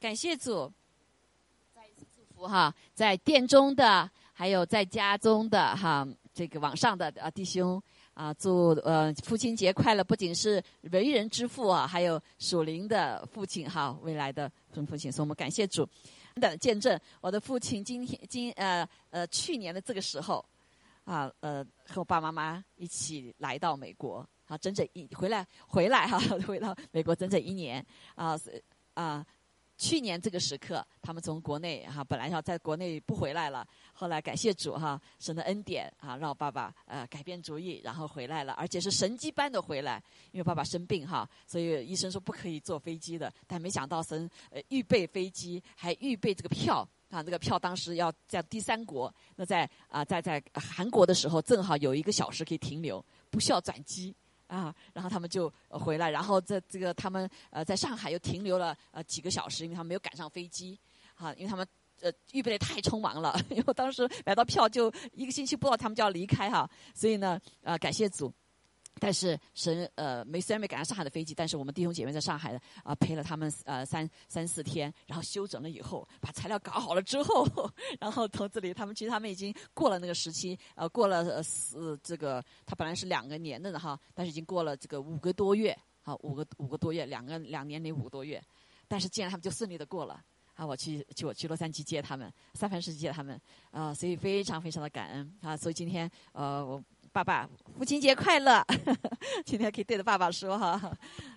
[0.00, 0.72] 感谢主，
[1.74, 7.82] 再一次祝福哈，在殿中的，还有在家中的哈，这个网上的啊弟兄
[8.14, 10.04] 啊，祝呃父亲节快乐！
[10.04, 15.88] 不仅是为人之父啊，还有属灵的父亲哈，未来的父父亲，所以我们感谢主
[16.36, 16.96] 的见证。
[17.20, 20.44] 我的父亲今天今呃呃去年的这个时候
[21.02, 27.84] 啊呃和我爸爸妈妈一起来到美国啊，整整一回来回来哈，回到美国整整一年
[28.14, 28.38] 啊
[28.94, 29.26] 啊。
[29.78, 40.02] 去年这个时刻，他们从国内哈本来要在国内不回来了，后来感谢主哈，神的恩典啊，让爸爸呃改变主意，然后回来了，而且是神迹般的回来，
[40.32, 54.12] 因为爸爸生病哈，所以医生说不可以坐飞机的，但没想到神呃预备飞机，还预备这个票啊，这个票当时要在第三国，那在啊在在韩国的时候正好有一个小时可以停留，不需要转机。
[54.48, 60.76] 啊，然后他们就回来，然后在这个他们呃在上海又停留了呃几个小时，因为他们没有赶上飞机，
[61.14, 61.64] 哈，因为他们
[62.00, 68.32] 呃预备的太匆忙了， 因为当时买到票就一个星期不到，他们就要离开哈，所以呢，啊感谢主。
[69.00, 77.46] 但是神呃没虽然没赶上上海的飞机，但是我们弟兄姐妹在上海啊陪了他们呃三三四天，然后休整了以后，把材料搞好了之后，
[78.00, 88.42] 然后从这里他们其实他们已经过了那个时期，呃过了呃四这个他本来是两个年的哈，但是已经过了这个五个多月，好五个五个多月，两个两年零五个多月，
[88.88, 90.20] 但是既然他们就顺利的过了，
[90.54, 96.82] 啊我去去我去洛杉矶接他们，三藩市接他们，啊所以非常非常的感恩啊，所以今天呃我。
[97.18, 98.64] 爸爸，父亲节快乐！
[99.44, 100.80] 今天可以对着爸爸说哈，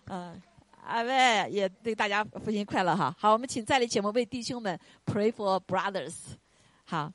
[0.05, 0.39] 嗯，
[0.83, 3.15] 阿妹也对大家父亲快乐哈。
[3.17, 6.13] 好，我们请在的节目为弟兄们 pray for brothers。
[6.83, 7.11] 好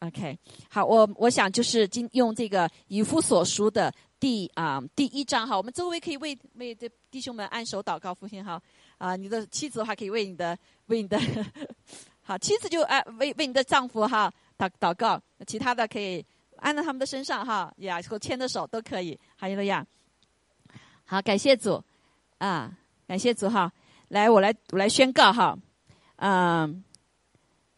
[0.00, 8.60] ，OK，好，我我想就是今用这个以夫所书的第啊第一章哈，我们周围可以为为这弟兄们按手祷告父亲哈
[8.98, 10.54] 啊，你的妻子的话可以为你的
[10.88, 11.18] 为你的
[12.20, 16.22] 好妻子就啊为为你的丈夫哈祷祷告，其他的可以。
[16.60, 19.86] 按在他们的身上哈，呀，和牵着手都可以，还有了呀。
[21.04, 21.82] 好，感谢主，
[22.38, 22.72] 啊，
[23.06, 23.72] 感谢主哈。
[24.08, 25.58] 来，我来，我来宣告哈，
[26.16, 26.84] 嗯，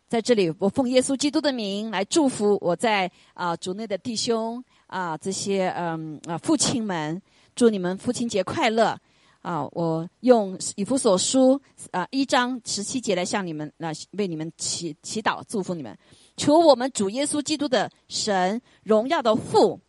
[0.08, 7.20] 在这里，我奉耶稣基督的名来祝福我在啊主内的弟兄啊这些嗯啊父亲们，
[7.54, 8.98] 祝你们父亲节快乐
[9.40, 9.64] 啊！
[9.72, 11.60] 我用以弗所书
[11.90, 15.96] 啊一章十七节来向你们来为你们祈祈祷，祝福你们。
[16.38, 19.80] 求我们主耶稣基督的神荣耀的父，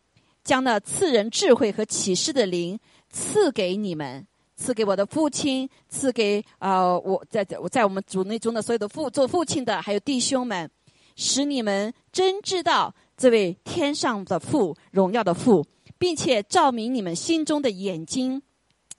[0.42, 2.78] 将那赐人智慧和启示的灵
[3.08, 10.68] 赐给你们，赐给我的父亲，赐给啊我在在在我们主内中的所有的父做父亲的还有弟兄们，
[11.14, 15.64] 使你们真知道这位天上的父荣耀的父，
[15.98, 18.42] 并且照明你们心中的眼睛，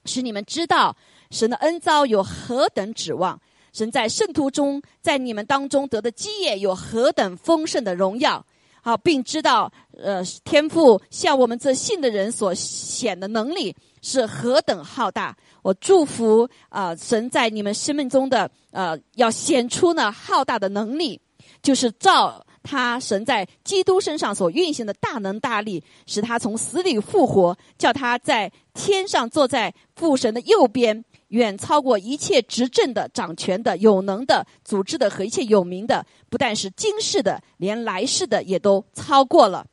[0.06, 0.96] 使你们知道
[1.30, 3.42] 神的恩招有何等指望。
[3.74, 8.46] 神在圣徒中，在你们当中得的基业有何等丰盛的荣耀，
[8.82, 15.36] 好，并知道，呃，天赋向我们这信的人所显的能力是何等浩大。
[15.62, 21.22] 我祝福啊，神在你们生命中的呃，要显出呢浩大的能力，
[21.62, 31.06] 就是照他神在基督身上所运行的大能大力，使他从死里复活，叫他在天上坐在父神的右边。
[31.32, 39.66] 远超过一切执政的、掌权的、有能的、组织的和一切有名的，不但是今世的，连来世的也都超过了，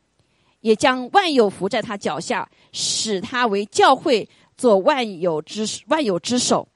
[0.61, 6.67] 也将万有伏在他脚下，使他为教会做万有之万有之首。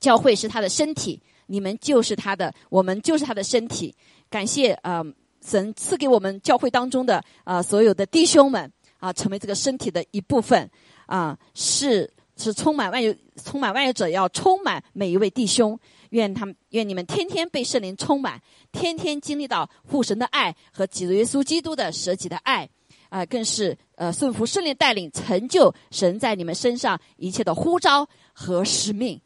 [0.00, 3.94] 教会是他的身体，你们就是他的，我们就是他的身体。
[4.30, 5.04] 感谢啊，
[5.44, 10.70] 神赐给我们教会当中的啊所有的弟兄们啊，成为这个身体的一部分
[11.04, 12.10] 啊，是。
[12.40, 13.14] 是充满万有，
[13.44, 15.78] 充满万有者要充满每一位弟兄。
[16.10, 18.42] 愿他们，愿你们天天被圣灵充满，
[18.72, 22.68] 天天经历到父神的爱和基督耶稣基督的舍己的爱，
[23.10, 29.20] 啊，更是呃顺服圣灵带领，成就神在你们身上一切的呼召和使命。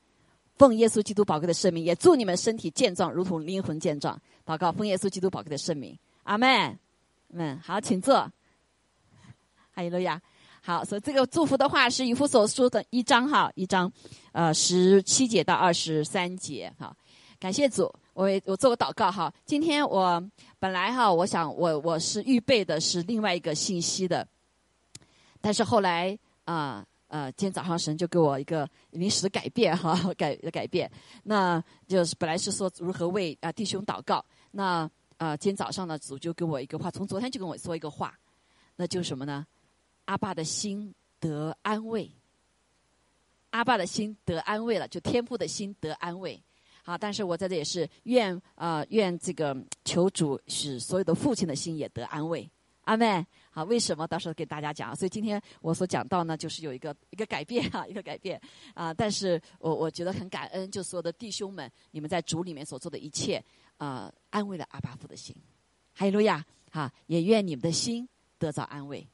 [0.57, 4.21] 奉耶稣基督宝贵的圣名，也祝你们身体健壮，如同灵魂健壮。
[4.45, 6.79] 祷告，奉耶稣基督宝贵的圣名，阿门。
[7.33, 8.15] 嗯，好，请坐。
[9.75, 10.21] 哈利路亚。
[10.67, 13.93] 好，所以这个祝福的话是以弗所说的一章哈，一章，
[14.33, 16.97] 呃，十七节到二十三节哈。
[17.39, 17.83] 感谢主，
[18.15, 19.31] 我我做个祷告哈。
[19.45, 20.27] 今天我
[20.59, 24.27] 本来哈，我想我我是预备的是另外一个信息的，
[25.39, 30.91] 但是后来啊呃，今天早上神就给我一个临时改变哈，改改变。
[31.25, 38.19] 那就是本来是说如何为啊弟兄祷告，那啊今天早上呢主就给我一个话，从昨天就跟我说一个话，
[38.77, 39.47] 那就是什么呢？
[40.07, 42.11] 阿爸的心得安慰，
[43.51, 46.43] 阿爸的心得安慰了，就天父的心得安慰。
[46.83, 52.47] 好，但是我在这也是愿啊愿这个求主使所有的父亲的心也得安慰。
[52.83, 54.95] 阿妹，好，为什么到时候给大家讲？
[54.95, 58.39] 所以今天我所讲到呢，就是有一个一个改变哈，一个改变
[58.75, 58.93] 啊。
[58.95, 63.43] 但是我我觉得很感恩，就所有的弟兄们，你们在主里面所做的一切
[63.79, 65.35] 啊，安慰了阿爸父的心。
[65.95, 68.07] 哈利路亚，哈，也愿你们的心
[68.39, 69.09] 得到安慰。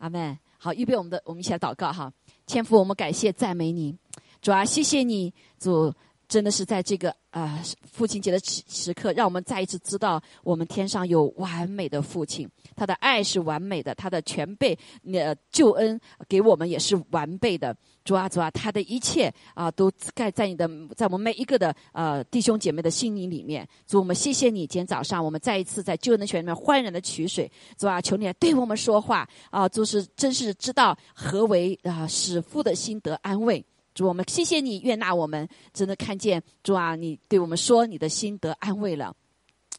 [0.00, 0.36] 阿妹。
[0.58, 2.12] 好，预备我们的，我们一起来祷告哈。
[2.44, 3.96] 天父，我们感谢赞美你，
[4.42, 5.94] 主啊，谢谢你，主。
[6.30, 7.60] 真的是在这个啊
[7.90, 14.78] 父亲节的时时刻，让我们再一次知道，我们天上有完美的父亲，他的爱是完美的，他的全备
[15.12, 17.76] 呃救恩给我们也是完备的。
[18.04, 23.68] 主啊主啊，他的一切啊都盖在你的在我们每一个的呃弟兄姐妹的心灵里面。
[23.88, 27.50] 主，我们谢谢你，今天早上我们再一次在救恩的泉里面欢然的取水。
[27.76, 33.64] 主啊，求你来对我们说话啊，就是真是知道何为啊使父的心得安慰。
[33.94, 39.14] 主，我们谢谢你悦纳我们，真的看见主啊，你对我们说你的心得安慰了。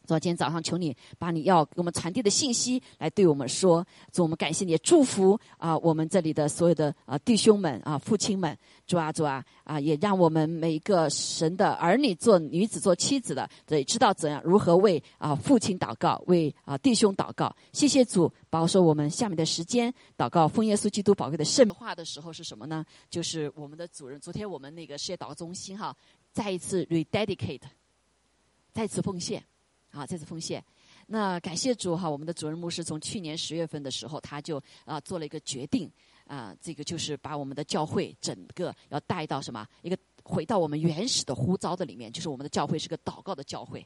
[0.08, 3.86] 昨天早上，求你把你要给我们传递的信息来对我们说。
[4.12, 8.58] 主，我们感谢你，祝福啊，我们这里的所有的啊弟兄们啊父亲们。
[8.92, 17.56] 主啊，主啊啊，也让我们每一个神的儿女做女子做妻子的，得知道怎样如何为啊父亲祷告，为啊弟兄祷告。
[17.72, 22.86] 谢谢主，保守我们下面的时间祷告奉耶稣基督宝贵的圣话的时候是什么呢？
[23.10, 24.20] 就是我们的主人。
[24.20, 25.96] 昨天我们那个事业祷告中心哈，
[26.34, 27.62] 再一次 rededicate，
[28.74, 29.42] 再次奉献。
[29.92, 30.62] 啊，再次奉献。
[31.08, 35.92] 那感谢主哈，我们的主任牧师从去年十月份的时候，他就啊做了一个决定
[36.32, 43.86] 啊，这个就是把我们的教会整个要带到什么一个回到我们原始的呼召的里面，就是我们的教会是个祷告的教会。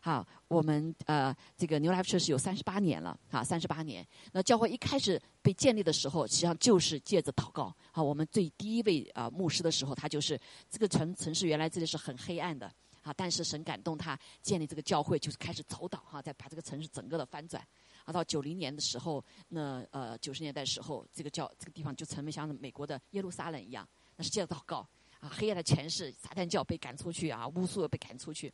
[0.00, 4.02] 好，我们呃这个牛来福是有三十八年了哈，三十八年。
[4.32, 7.70] 那教会一开始被建立的时候，实际上就是借着祷告。
[7.90, 10.40] 好，我们最第一位啊牧师的时候，他就是
[10.70, 12.72] 这个城城市原来这里是很黑暗的。
[13.02, 13.12] 啊！
[13.16, 17.60] 但是神感动他建立这个教会，就是开始走导哈，再把这个城市整个的翻转。
[18.04, 23.88] 啊，到九零年的时候，那呃九十年代时候，这个叫这个地方就成为像美国的耶路撒冷一样。
[24.16, 24.86] 那是借着祷告
[25.20, 28.52] 啊，黑暗的权势撒旦教被赶出去啊，巫术被赶出去。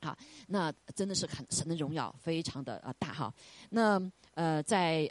[0.00, 0.16] 啊，
[0.48, 3.34] 那真的是很神的荣耀，非常的呃大哈。
[3.70, 4.00] 那
[4.34, 5.10] 呃在。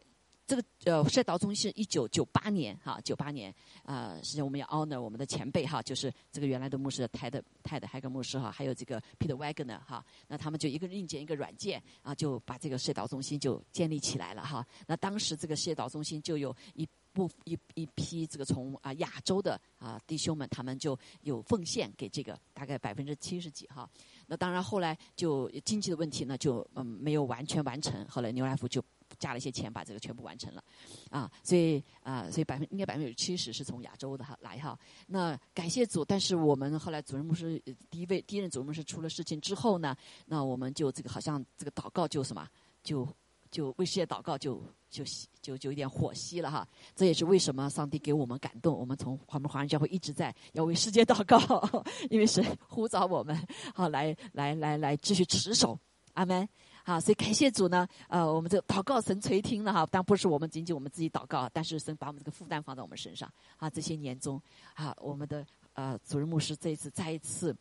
[0.49, 3.53] 这个呃，圣道中心是一九九八年哈，九八年
[3.83, 14.65] 啊，实际上我们要 honor 我们的前辈哈，就是这个原来的牧师泰德泰德海格牧师哈，还有这个 Peter Wagner 哈，那他们就一个硬件一个软件啊，就把这个世道中心就建立起来了哈。
[14.87, 23.87] 那当时这个世道中心就有一部一一批这个从啊亚洲的啊弟兄们，他们就有奉献给这个大概百分之七十几哈。
[24.25, 28.83] 那当然后来就经济的问题呢，就嗯没有完全完成，后来牛来福就。
[29.17, 30.63] 加了一些钱，把这个全部完成了，
[31.09, 34.77] 啊，所以啊，所以百分应该百分之七十是从亚洲的哈来哈。
[35.07, 39.95] 那感谢主，但是我们后来主任牧师第一位第一任主任牧师出了事情之后呢，
[40.25, 42.47] 那我们就这个好像这个祷告就什么，
[42.83, 43.07] 就
[43.49, 45.03] 就为世界祷告就就
[45.41, 46.67] 就就有点火熄了哈。
[46.95, 51.39] 这也是为什么上帝给我们感动，我们从华们华人教会一直在要为世界祷告，
[52.09, 53.35] 因为神呼召我们
[53.73, 55.77] 好来来来来继续持守，
[56.13, 56.47] 阿门。
[56.89, 63.69] 啊，所以感谢主呢，呃，我们这祷告神垂听了哈，但不是我们仅仅我们自己祷告，但是神把我们这个负担放在我们身上啊。
[63.69, 64.41] 这些年中，
[64.73, 67.55] 啊，我们的呃主任牧师这一次再一次，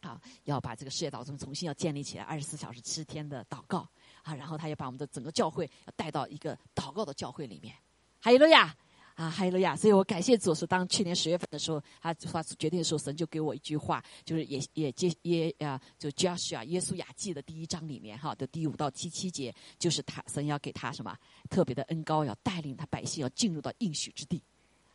[0.00, 3.88] 啊，要把这个事业祷中重新要建立起来，二十四小时七天的祷告
[4.24, 7.72] 啊，然后他要把我们的整个教会要带到一个祷告的教会里面，
[8.20, 8.74] 还有路亚。
[9.16, 9.74] 啊，哈利路亚！
[9.74, 21.16] 所以我感谢主，是当去年十月份的时候，他发出决定的时候，神就给我一句话，就是也也接耶啊，就 Joshua 耶稣雅记的第一章里面哈的第五到七七节，就是他神要给他什么
[21.48, 24.42] 特别的恩高，要带领他百姓要进入到应许之地。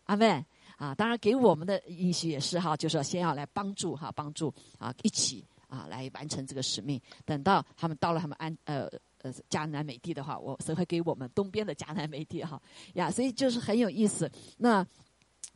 [0.03, 0.45] 阿门
[0.77, 0.93] 啊！
[0.93, 7.01] 当然给我们的应许也是哈，就是要先要来帮助哈，帮助啊，一起啊来完成这个使命。
[7.25, 8.87] 等到他们到了他们安呃。
[9.21, 12.61] 呃，迦南美地的话，我神会给我们东边的迦南美地哈
[12.93, 14.29] 呀，所以就是很有意思。
[14.57, 14.85] 那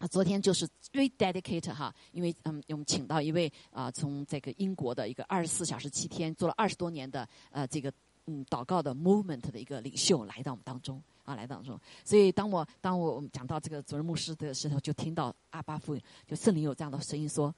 [0.10, 7.91] 昨天就是 rededicate 哈，因为嗯，我们请到一位啊，从这个英国的一个二十四小时七天做了二十多年的呃这个
[8.25, 11.79] 嗯祷告的 movement 的一个领袖来到我们当中啊，来当中。
[12.03, 17.55] 所以当我当我讲到这个主任牧师的时候，就听到阿巴夫就圣灵有这样的声音说：“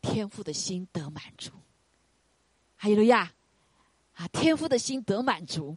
[0.00, 1.50] 天父的心得满足。”
[2.78, 3.32] 哈利路亚。
[4.14, 5.76] 啊，天父的心得满足。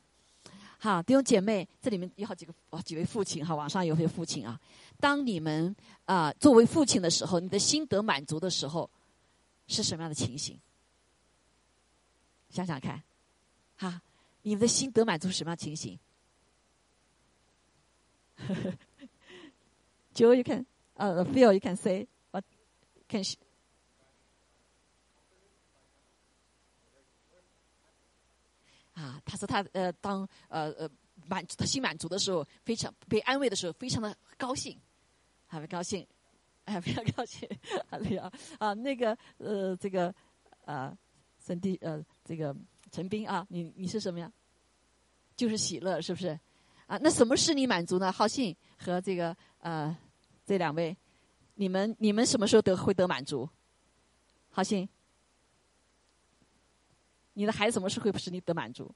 [0.77, 4.59] 好，弟兄姐妹，这里面有好几个哦，几位父亲哈，网上有些父亲啊。
[4.99, 5.75] 当你们
[6.05, 8.89] 啊作为父亲的时候，你的心得满足的时候，
[9.67, 10.59] 是什么样的情形？
[12.49, 13.01] 想想看，
[13.77, 14.01] 哈，
[14.43, 15.97] 你们的心得满足是什么样情形？
[20.13, 20.65] Joe, you can,
[20.97, 22.43] uh, Phil, you can say what
[23.09, 23.23] can.
[28.95, 30.89] 啊，他说他呃当呃呃
[31.27, 34.79] 满足他心满足的时候，非常被安慰的时候，非常的高兴，
[35.47, 36.07] 很高兴，
[36.63, 37.47] 哎，非常高兴，
[37.89, 38.73] 好厉害啊！
[38.73, 40.13] 那个呃这个
[40.63, 40.97] 啊，
[41.45, 42.55] 圣地呃这个
[42.89, 44.31] 陈斌啊，你你是什么呀？
[45.35, 46.39] 就是喜乐，是不是？
[46.87, 48.09] 啊，那什么使你满足呢？
[48.09, 49.95] 浩信和这个呃
[50.45, 50.95] 这两位，
[51.55, 53.49] 你们你们什么时候得会得满足？
[54.51, 54.87] 浩信。
[57.35, 58.93] 你的孩子什么时候会使你得满足？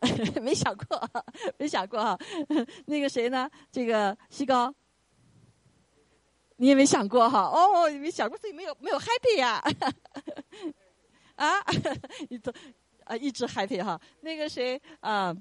[0.42, 1.10] 没想过，
[1.58, 2.18] 没想过哈。
[2.86, 3.50] 那个谁呢？
[3.70, 4.72] 这个西高，
[6.56, 7.40] 你也没想过哈。
[7.42, 9.62] 哦，你没想过，自己没有没有 happy 呀？
[11.34, 11.60] 啊，
[12.30, 12.52] 一直
[13.04, 14.00] 啊一直 happy 哈。
[14.20, 15.36] 那个谁啊？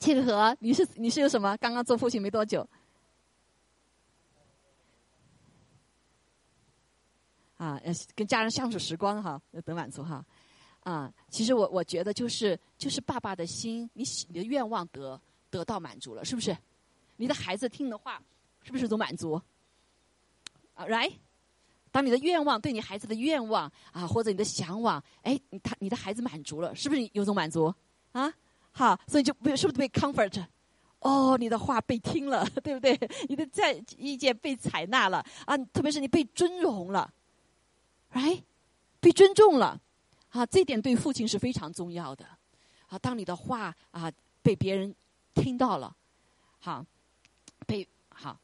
[0.00, 1.56] 庆和，你是你是有什么？
[1.56, 2.68] 刚刚做父亲没多久。
[7.58, 7.78] 啊，
[8.14, 10.24] 跟家人相处时光哈，得满足哈，
[10.84, 16.56] 啊，其实我我觉得就是就是爸爸的心，你你的愿望得得到满足了，是不是？
[17.16, 18.22] 你的孩子听的话，
[18.62, 19.34] 是不是种满足？
[20.74, 21.12] 啊，right？
[21.90, 27.74] 当你的愿望对你孩子的愿望啊，或者你的向往，哎，他你的孩子满足了，是不是有种满足？
[28.12, 28.32] 啊，
[28.70, 30.46] 好，所以就被是不是被 comfort？
[31.00, 32.96] 哦，你的话被听了， 对不对？
[33.28, 37.12] 你的在意见被采纳了啊，特别是你被尊荣了。
[38.12, 38.42] Right，，
[39.00, 39.80] 被尊重了，
[40.30, 42.24] 啊，这点对父亲是非常重要的。
[42.88, 44.10] 啊，当你的话啊
[44.42, 44.94] 被别人
[45.34, 45.94] 听到了，
[46.58, 46.84] 好，
[47.66, 48.38] 被好，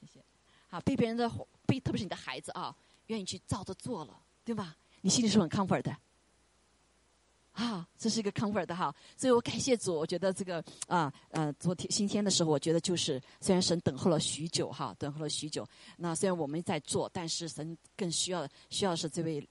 [0.00, 0.20] 谢谢，
[0.68, 1.28] 好被别人的
[1.66, 2.74] 被，特别是你的孩子啊，
[3.08, 4.76] 愿意去照着做了，对吧？
[5.00, 5.96] 你心里是很 comfort 的。
[7.60, 9.94] 啊，这是一个 comfort 的哈，所以我感谢主。
[9.94, 15.68] 我觉得这个啊呃，昨天今天的时候，我觉得就是虽然神等候了许久哈，等候了许久。
[15.98, 19.46] 那虽然我们在做，但是神更需要需要是这位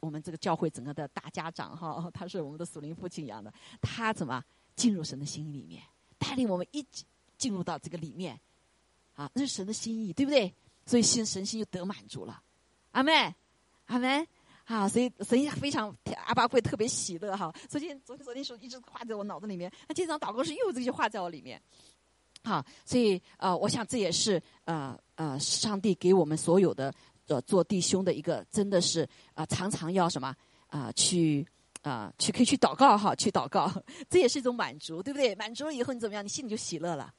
[0.00, 4.44] 我们这个教会整个的大家长哈， 他是我们的属灵父亲一样的，他怎么
[4.76, 5.82] 进入神的心里面，
[6.18, 6.86] 带领我们一
[7.38, 8.38] 进入到这个里面，
[9.14, 10.52] 啊，那是神的心意，对不对？
[10.84, 12.42] 所以心神心就得满足了。
[12.92, 13.34] 阿妹，
[13.86, 14.28] 阿妹。
[14.64, 15.94] 啊，所以神也非常
[16.26, 17.52] 阿爸会特别喜乐哈。
[17.68, 21.60] 昨天昨天昨天说一直画在我脑子里面，那经常祷告是又有这句话在我里面。
[22.42, 26.92] 好，所以呃，我想这也是呃呃，上帝给我们所有的
[27.26, 30.34] 呃做弟兄的一个，真的是啊，常常要什么
[30.66, 31.46] 啊，去
[31.82, 33.70] 啊去可以去祷告哈，去祷告，
[34.08, 35.34] 这也是一种满足，对不对？
[35.34, 36.24] 满足了以后你怎么样？
[36.24, 37.12] 你心里就喜乐了。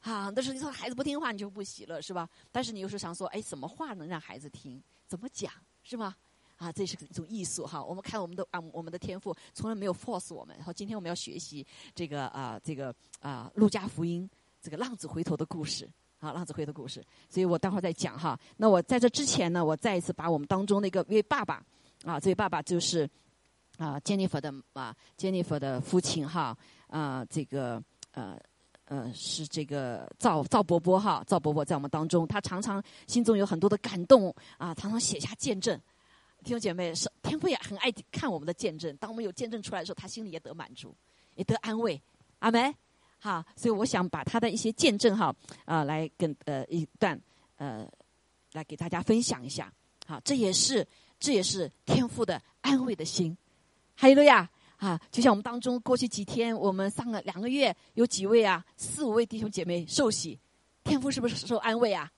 [0.00, 2.28] 啊，但是你说孩子不听话，你就不喜乐是吧？
[2.50, 4.82] 但是你又是想说，哎，什么话能让孩子听？
[5.06, 6.14] 怎么讲是吗？
[6.60, 7.82] 啊，这是一种艺术哈！
[7.82, 10.54] 我们看我们的啊，我们的天赋从来没有 force 我们。
[10.58, 14.28] 然后今天我们要学习这个啊，这个啊，路加福音
[14.60, 15.88] 这个浪子回头的故事
[16.18, 17.02] 啊，浪子回头故事。
[17.30, 18.38] 所以我待会儿再讲哈。
[18.58, 21.64] 那我在这之前呢，我再一次把我们当中那个一位爸爸
[22.04, 23.08] 啊，这位爸爸就是
[23.78, 26.54] 啊，Jennifer 的啊，Jennifer 的父亲哈
[26.88, 28.38] 啊，这个呃
[28.84, 35.80] 呃是这个赵赵伯伯哈，赵伯伯在我们当中，他常常心中有很多的感动啊，常常写下见证。
[36.42, 38.96] 弟兄姐妹，是天父也很爱看我们的见证。
[38.96, 40.94] 当我们有见证出来的时候，他心里也得满足，
[41.34, 42.00] 也得安慰。
[42.38, 42.74] 阿门。
[43.18, 45.34] 好，所以我想把他的一些见证哈
[45.66, 47.20] 啊，来跟呃一段
[47.56, 47.86] 呃
[48.52, 49.70] 来给大家分享一下。
[50.06, 50.86] 好，这也是
[51.18, 53.36] 这也是天父的安慰的心。
[53.94, 60.38] 还有了呀啊，就像我们当中过去几天，我们上个两个月有几位啊，四五位弟兄姐妹受洗，
[60.82, 62.10] 天父是不是受安慰啊？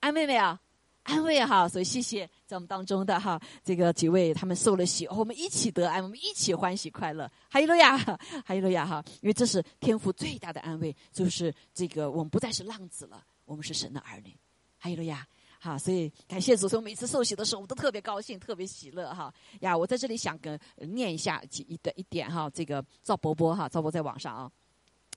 [0.00, 0.58] 安慰没有？
[1.02, 7.28] 安慰哈，所以谢谢在我们当中的哈这个几位，他们受了喜，我们一起得安，我们一起欢喜快乐。
[7.48, 7.98] 还有了呀，
[8.44, 14.32] 还有了呀哈，因为这是天父最大的安慰，就是这个我们不再是浪子了，我们是神的儿女。
[14.78, 15.26] 还有了呀，
[15.60, 19.32] 哈，所以感谢主，所以每次受洗的时候，我们都特别高兴，特别喜乐哈。
[19.60, 24.50] 呀，我在这里想跟念一下几一的一点哈，这个赵伯伯哈，赵伯在网上啊，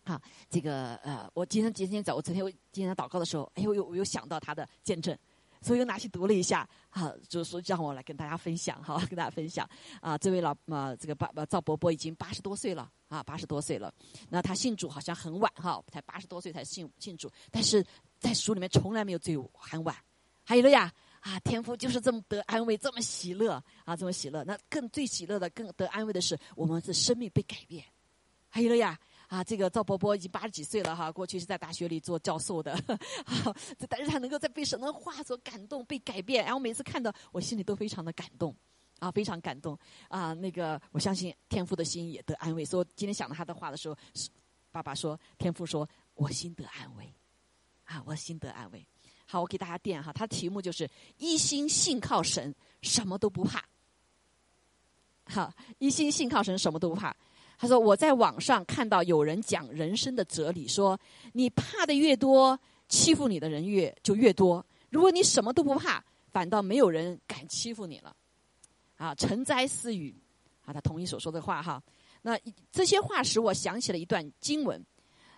[0.04, 5.16] 好，这个呃，我今天今天早我昨天我今天祷告的时候，哎呦，我又我又想到他的见证。
[5.66, 9.68] 所以又拿去读了一下，哈，就是说让我来跟大家分享，哈， 跟大家分享。
[10.00, 13.92] 啊，这位老啊，这个爸爸赵伯伯已经八十多岁了，啊，八十多岁了。
[14.30, 17.84] 那他信主好像很晚，哈，才八十多岁才信信主，但是
[18.20, 19.96] 在书里面从来没有最很晚。
[20.44, 23.54] 还有了呀，啊，天父就是这么得安慰，这么喜乐，
[23.86, 24.44] 啊，这么喜乐。
[24.44, 27.84] 那更最喜乐的、更得安慰的是，我们的生命被改变。
[28.50, 29.00] 还有了呀。
[29.28, 32.78] 啊，这个赵伯伯已经八十几岁了哈，过去是在大学里做教授的，
[33.90, 38.56] 但是他能够在被神的话所感动、被改变，然后每次看到我心里都非常的感动，
[39.00, 39.78] 啊，非常感动
[40.08, 40.34] 啊。
[40.34, 43.98] 那个我相信天父的心也得安慰，所以今天想到他的话的时候，
[44.72, 47.12] 爸爸说，天父说我心得安慰，
[47.86, 48.86] 啊，我心得安慰。
[49.28, 52.54] 好，我给大家垫哈，他题目就是一心信靠神，
[52.84, 53.66] 什么都不怕。
[55.28, 57.16] 好，一心信靠神，什么都不怕。
[57.58, 61.00] 他说我在网上看到有人讲人生的哲理，说
[61.34, 64.66] 你怕的越多，欺负你的人越就越多。
[64.90, 68.16] 如果你什么都不怕，反倒没有人敢欺负你了。
[68.98, 70.16] 啊，成灾思语，
[70.64, 71.84] 啊，他同意所说的话哈。
[72.22, 72.40] 那
[72.72, 74.82] 这些话使我想起了一段经文，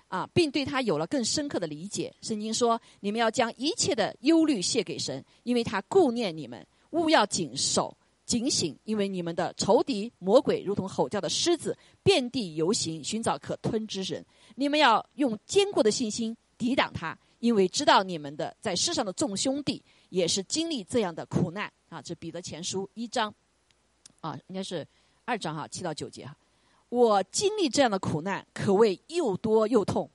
[0.08, 2.14] 啊，并对他有了更深刻的理解。
[2.22, 6.64] 圣经说：“你们要将一切的忧虑卸给神，因为他顾念你们。
[6.92, 7.97] 勿要谨守。”
[8.28, 14.24] 警醒，因为你们的仇敌魔鬼如同吼叫的狮子，遍地游行，寻找可吞之人。
[14.56, 22.02] 你们要用坚固的信心抵挡他，因为知道你们的在世上的众兄弟也是经历这样的苦难啊！
[22.02, 23.34] 这彼得前书一章
[24.20, 24.86] 啊，应该是
[25.24, 26.36] 二章哈，七到九节哈。
[26.90, 30.10] 我经历这样的苦难，可谓又多又痛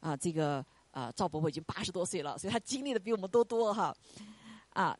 [0.00, 0.16] 啊！
[0.16, 3.96] 这个啊，赵伯伯已经八十多岁了，所以他经历的比我们都多哈
[4.70, 4.98] 啊！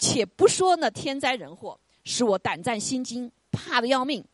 [0.00, 1.78] 且不说呢，天灾人祸。
[2.04, 4.24] 使我胆战心惊，怕的要命。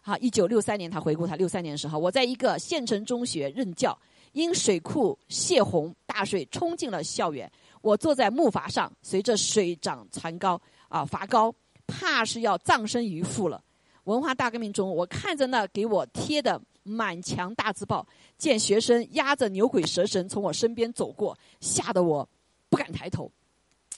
[0.00, 3.98] 好，一九六三年，他回顾他六三年的时候，我在一个县城中学任教，
[4.32, 7.50] 因水库泄洪，大水冲进了校园。
[7.80, 11.54] 我坐在木筏上，随着水涨船高，啊，筏高，
[11.86, 13.62] 怕是要葬身鱼腹了。
[14.04, 18.06] 文化大革命中，我看着那给我贴的满墙大字报，
[18.36, 22.28] 见学生压着牛鬼蛇神从我身边走过，吓得我
[22.68, 23.30] 不敢抬头，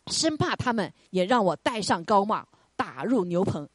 [0.06, 2.46] 生怕他们也让我戴上高帽。
[2.76, 3.68] 打入牛棚，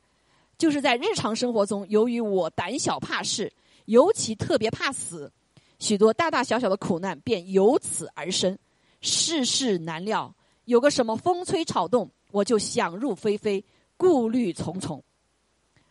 [0.58, 3.52] 就是在日常生活中，由于我胆小怕事，
[3.86, 5.32] 尤其特别怕死，
[5.80, 8.58] 许多大大小小的苦难便由此而生。
[9.02, 10.34] 世事难料，
[10.66, 13.66] 有个什么风吹草动，我就想入非非，
[13.98, 15.04] 顾虑重重。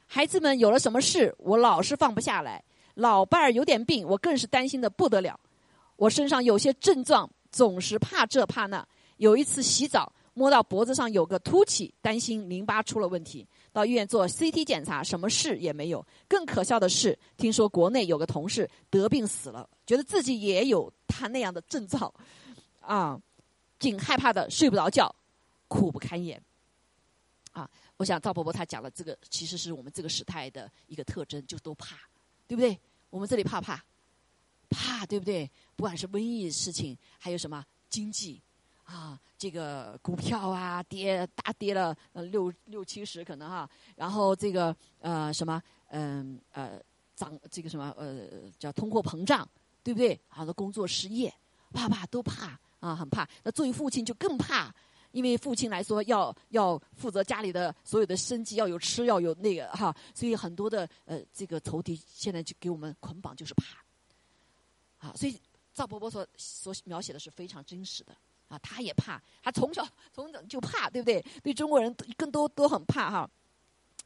[0.07, 2.63] 孩子们有了什么事，我老是放不下来；
[2.95, 5.39] 老伴儿有点病，我更是担心的不得了。
[5.97, 8.87] 我身上有些症状，总是怕这怕那。
[9.17, 10.13] 有一次洗澡。
[10.33, 16.05] 摸到脖子上有个凸起，担心淋巴出了问题，到医院做 CT 检查，什么事也没有。
[16.29, 22.13] 更可笑的是，听说国内有个同事得病死了，觉得自己也有他那样的症状，
[22.81, 23.21] 啊，
[23.79, 25.15] 竟害怕的睡不着觉，
[25.69, 26.41] 苦不堪言。
[27.53, 31.97] 啊，我想赵伯伯他讲了这个，其实是我们这个时代的一个特征，就都怕，
[32.47, 32.79] 对不对？
[33.11, 33.85] 我们这里怕怕，
[34.69, 35.51] 怕，对不对？
[35.75, 38.41] 不管是瘟疫事情，还有什么经济。
[38.85, 46.79] 啊，这个股票啊跌大跌了呃六六七十可能哈，然后这个呃什么嗯呃
[47.17, 49.49] 涨这个什么呃叫通货膨胀，
[49.83, 50.21] 对不对？
[50.29, 51.33] 好多工作失业，
[51.73, 53.27] 怕怕都怕啊，很怕。
[53.43, 54.71] 那作为父亲就更怕，
[55.13, 65.41] 因为父亲来说要要负责家里的所有的生计，要有吃要有那个哈，所以很多的呃这个仇敌现在就给我们捆绑就是怕，啊，所以
[65.73, 68.15] 赵伯伯所所描写的是非常真实的。
[68.51, 71.25] 啊，他也怕，他从小从小就怕，对不对？
[71.41, 73.31] 对中国人更多都很怕哈。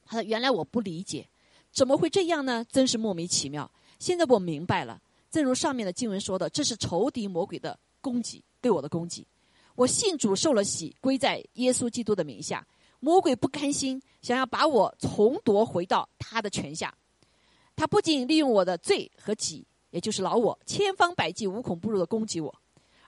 [0.05, 1.27] 他说：“原来我不理解，
[1.73, 2.63] 怎么会这样呢？
[2.71, 3.69] 真是莫名其妙。
[3.99, 9.27] 现在我明白了，正如上面的经文说的，这是仇敌魔鬼的攻击，对我的攻击。
[9.75, 12.67] 我信主受了洗，归在耶稣基督的名下。
[13.01, 16.95] 魔鬼不甘心，想要把我重夺回到他的权下。
[17.75, 22.55] 他不仅利用我的罪和己，也就是老我，千方百计、无孔不入的攻击我。”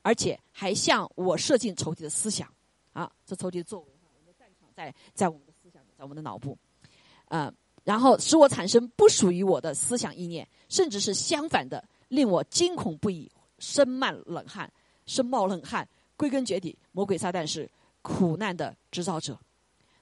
[0.07, 2.49] 而且还向我射进仇敌的思想，
[2.93, 6.57] 啊，这仇敌的作为，我们的战场在在我们的思想，在我们的脑部，
[7.25, 14.73] 啊，然后使我产生不属于我的思想意念，甚至是相反的，令我惊恐不已，身漫冷汗，
[15.07, 15.89] 身冒冷汗。
[16.17, 17.69] 归根结底，魔鬼撒旦是
[18.01, 19.37] 苦难的制造者。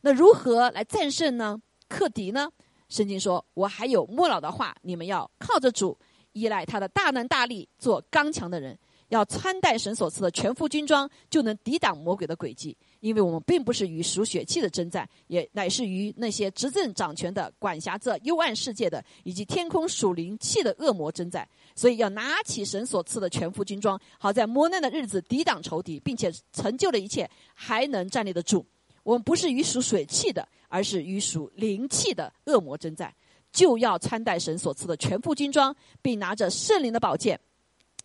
[0.02, 1.58] 那如何来战胜呢？
[1.88, 2.52] 克敌呢？
[2.90, 5.96] 圣经说：“我还有末了的话，你们要靠着主，
[6.32, 8.78] 依赖他的大能大力，做刚强的人。”
[9.14, 12.76] 要穿戴神所赐的全副军装，就能抵挡魔鬼的诡计。
[12.98, 21.48] 因为我们并不是与属血气的征战，也乃是与那些执政掌权的、管辖这幽暗世界的，以及天空属灵气的恶魔征战。
[21.76, 28.66] 所以要拿起神所赐的全副军装，好在磨难的日子抵挡仇敌，并且成就了一切，还能站立得住。
[29.02, 33.14] 我们不是与属水气的，而是与属灵气的恶魔征战，
[33.52, 37.38] 就要穿戴神所赐的全副军装，并拿着圣灵的宝剑，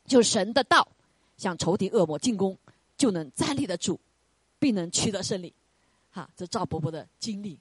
[0.05, 0.85] 就神的道。
[1.39, 2.56] 向仇敌恶魔进攻，
[2.97, 3.97] 就能站立得住，
[4.60, 5.52] 并能取得胜利。
[6.12, 7.58] 哈，这赵伯伯的经历、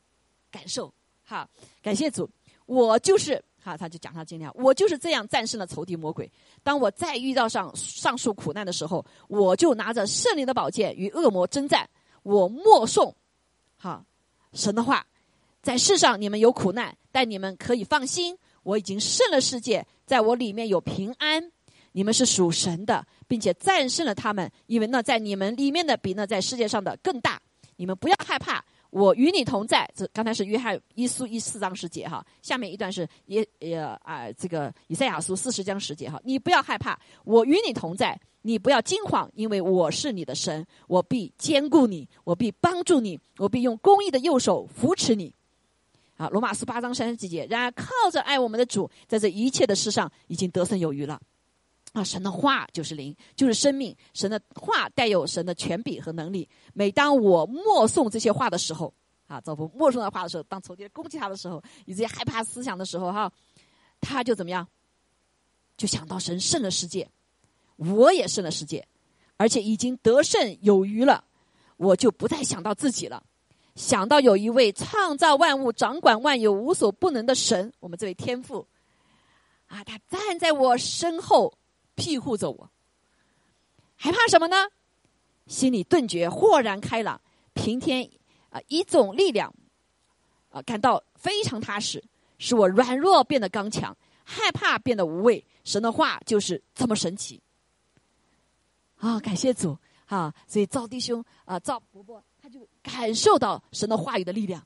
[0.51, 0.93] 感受。
[1.25, 1.49] 哈，
[1.83, 2.29] 感谢主，
[2.67, 6.31] 我就是哈，他就讲他经历，我就是这样战胜了仇敌魔鬼。
[6.63, 11.89] 当我再遇到上上述苦难的时候，我就拿着胜利的宝剑与恶魔征战。
[12.23, 13.15] 我默诵，
[13.77, 14.05] 哈，
[14.55, 15.07] 神的话，
[15.63, 21.53] 在世上你们有苦难，但你们可以放心，我已经胜了世界，在我里面有平安。
[21.93, 27.41] 你们是属神的，并且战胜了他们，因为那在你们里面的比那在世界上的更大。
[27.77, 29.89] 你们不要害怕，我与你同在。
[29.95, 36.21] 这刚才是约翰一书一四章十节哈，下面一段是也也啊，这个以赛亚书四十章十节哈。
[36.25, 45.33] 你不要害怕，我与你同在，你不要惊慌，因为我是你的神，我必兼顾你，我必帮助你，我必用公义的右手扶持你。
[46.17, 51.21] 啊，罗马书八章三十几节，然而靠着爱我们的主，在这一切的事上已经得胜有余了。
[51.95, 53.97] 啊，神的话就是灵，就是生命。
[54.13, 56.47] 神的话带有神的权柄和能力。
[56.75, 58.93] 每当我默诵这些话的时候，
[59.27, 63.33] 啊，造福默诵的话的时候，当仇敌攻击他的时候，以及害怕思想的时候，哈，
[64.03, 64.69] 他就怎么样？
[65.79, 67.09] 就想到神胜了世界，
[67.77, 68.87] 我也胜了世界，
[69.39, 71.25] 而且已经得胜有余了，
[71.79, 73.25] 我就不再想到自己了，
[73.77, 78.67] 想到有一位创造万物、掌管万有、无所不能的神，我们这位天父，
[79.69, 81.55] 啊，他站在我身后。
[81.99, 82.71] 庇护着我，
[83.97, 84.57] 害怕什么呢？
[85.49, 87.21] 心里顿觉豁然开朗，
[87.55, 88.09] 平添
[88.51, 89.53] 啊一种力量，
[90.51, 92.05] 啊感到非常踏实，
[92.39, 95.45] 使我软弱变得刚强，害怕变得无畏。
[95.65, 97.43] 神的话就是这么神奇。
[98.99, 100.33] 啊，感谢主啊！
[100.47, 104.65] 所以赵弟兄啊，赵伯伯他就感受到神的话语的力量。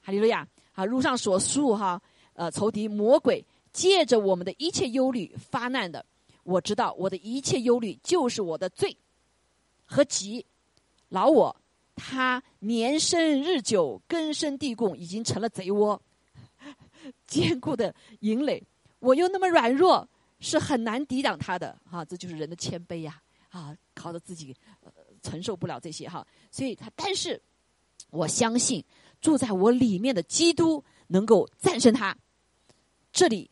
[0.00, 0.46] 哈利路亚！
[0.72, 2.00] 啊，如上所述哈，
[2.32, 6.04] 呃，仇敌魔鬼借着我们的一切忧虑发难的。
[6.44, 8.96] 我知道我的一切忧虑就是我的罪
[9.84, 10.44] 和疾，
[11.08, 11.54] 老我
[11.94, 16.00] 他年深日久根深蒂固，已经成了贼窝，
[17.26, 18.62] 坚固的营垒。
[18.98, 20.08] 我又那么软弱，
[20.40, 21.78] 是很难抵挡他的。
[21.88, 23.20] 哈，这就是人的谦卑呀！
[23.50, 24.56] 啊，靠着自己
[25.22, 26.26] 承受不了这些哈。
[26.50, 27.40] 所以他，但是
[28.10, 28.82] 我相信
[29.20, 32.16] 住在我里面的基督能够战胜他。
[33.12, 33.50] 这里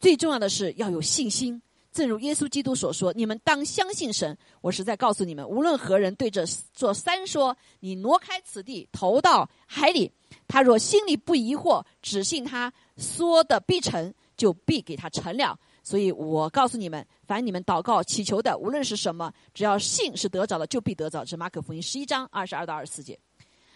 [0.00, 1.60] 最重要的是要有信心。
[1.92, 4.36] 正如耶稣基督所说：“你们当相信神。
[4.62, 10.10] 我实在告诉你们，无论何人对着座山说：‘你挪开此地，投到海里’，
[10.48, 15.58] 他若心里不疑惑，只信他说的必成，就必给他成了。
[15.82, 23.18] 所以我告诉你们，凡你们祷告祈求的，无论是什么，只要信是得着的，就必得着。”是马可福音十一章二十二到二十四节。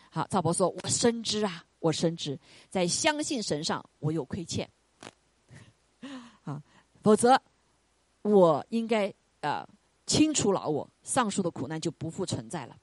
[0.08, 2.38] 好，赵伯说：“我深知啊，我深知，
[2.70, 4.66] 在相信神上，我有亏欠。
[6.44, 6.62] 啊，
[7.02, 7.38] 否则。”
[8.26, 9.66] 我应该呃
[10.06, 12.76] 清除老我，上述的苦难就不复存在了。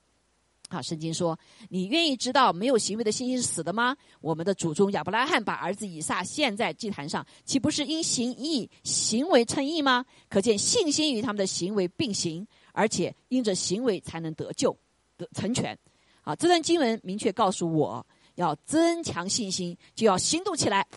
[0.69, 1.37] 啊，圣经说
[1.69, 10.03] ：“你愿意知道没有行为的信心是死的吗？”我们的祖宗亚伯拉罕把儿子以撒献在祭坛上，岂不是因行义行为称义吗？
[10.29, 14.75] 可见信心与他们的行为并行，而且因着行为才能得救
[15.15, 15.77] 得成全。
[16.23, 18.03] 啊，这段经文明确告诉我
[18.35, 20.87] 要增强信心，就要行动起来。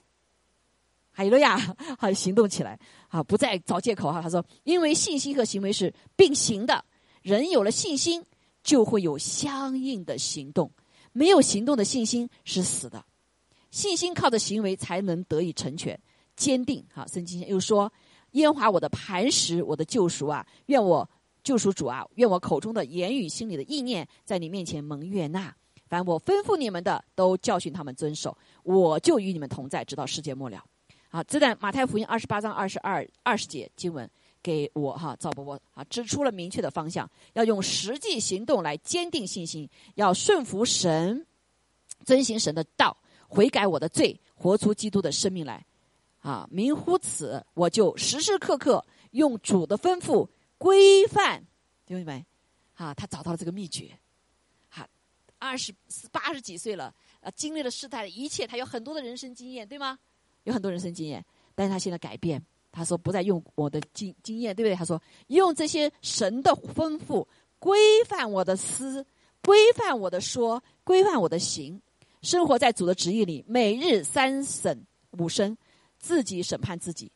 [1.10, 1.58] 海利路亚，
[1.98, 2.78] 好行动起来，
[3.16, 4.20] 啊，不再找借口哈。
[4.20, 6.84] 他说，因为信心和行为是并行的，
[7.22, 8.22] 人有了信心，
[8.62, 10.70] 就会有相应的行动。
[11.12, 13.02] 没有行动的信心是死的，
[13.70, 15.98] 信心靠着行为才能得以成全、
[16.36, 16.84] 坚定。
[16.92, 17.90] 哈，圣经又说
[18.32, 21.08] ：“耶和华我的磐石，我的救赎啊，愿我
[21.42, 25.56] 救赎主啊，愿我口中的言语、心里的意念，在你面前蒙悦纳。
[25.88, 30.62] 凡我吩咐你们的，都教训他们遵守，我就与你们同在，直到世界末了。”
[31.16, 34.06] 啊，这段马太福音二十八章二十二二十节经文
[34.42, 41.26] 给我哈赵伯伯啊指出了明确的方向，要用实际行动来坚定信心，要顺服神，
[42.04, 42.94] 遵行神的道，
[43.28, 45.64] 悔改我的罪，活出基督的生命来。
[46.18, 51.42] 啊，明乎此，我就时时刻刻用主的吩咐规范
[51.86, 52.26] 弟兄们。
[52.74, 53.98] 啊，他找到了这个秘诀。
[54.68, 54.86] 哈，
[55.38, 55.74] 二十
[56.12, 59.98] 八十几岁了，啊，经历了世代的一切，他有很多的人生经验，对吗？
[60.46, 62.40] 有很多人生经验，但是他现在改变，
[62.72, 64.76] 他说不再用我的经经验，对不对？
[64.76, 67.26] 他说用这些神的吩咐
[67.58, 69.04] 规范我的思，
[69.42, 71.80] 规范我的说，规范我的行，
[72.22, 74.86] 生活在主的旨意里，每日三审
[75.18, 75.56] 五审，
[75.98, 77.10] 自己审判自己，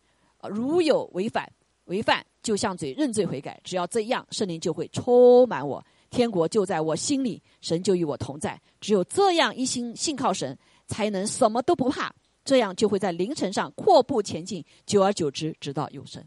[0.49, 1.51] 如有违反
[1.85, 3.61] 违犯，就向嘴认罪悔改。
[3.63, 8.61] 只要这样，圣灵就会充满我，天国就在我心里，神就与我同在。
[8.81, 12.13] 只有这样一心信靠神，才能什么都不怕。
[12.45, 16.27] 这样就会在凌晨上阔步前进，久而久之，直到永生，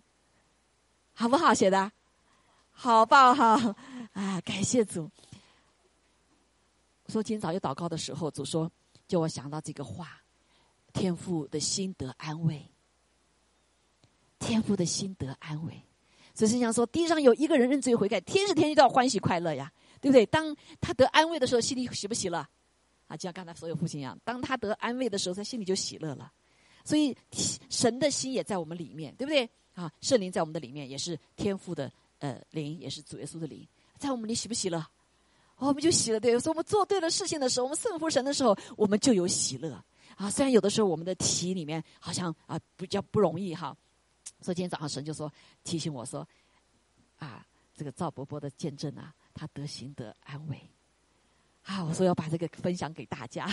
[1.14, 1.92] 好不好写的？
[2.72, 3.76] 好棒哈！
[4.14, 5.10] 啊，感谢主。
[7.08, 8.72] 说今早有祷告的时候，主说
[9.08, 10.22] 叫我想到这个话：
[10.94, 12.72] 天父的心得安慰，
[14.40, 15.84] 天父的心得安慰。
[16.34, 19.72] 所以心想说，地上有一个人认罪悔改，天时天地都要欢喜快乐呀，
[20.02, 20.26] 对不对？
[20.26, 22.44] 当他得安慰的时候，心里喜不喜乐？
[23.16, 26.32] 就像刚才所有父亲一样，当他得安慰的时候，他心里就喜乐了。
[26.86, 27.16] 所以
[27.70, 29.50] 神的心也在我们里面，对不对？
[29.74, 34.86] 啊，圣灵在我们的里面，也是天父的呃灵，也是主耶稣的灵，在我们里喜不喜乐？
[35.58, 36.20] 我们就喜了。
[36.20, 39.72] 对，所以我们做对了事情的时候，我们顺服神的时候，我们就有喜乐
[40.18, 40.30] 啊。
[40.30, 43.76] 虽然有的时候我们的题里面好像啊比较不容易哈，
[44.42, 45.32] 所以今天早上神就说
[45.64, 46.28] 提醒我说，
[47.18, 50.60] 啊，这个赵伯伯的见证啊，他得行得安慰。
[51.74, 53.50] 啊，我说要把这个分享给大家，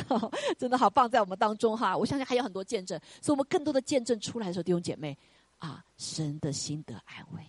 [0.59, 1.97] 真的好棒，在我们当中哈。
[1.97, 5.17] 我相信还有很多见证，所以我们更多的见证出来的时候，弟兄姐妹
[5.57, 7.43] 啊，神的心得安慰，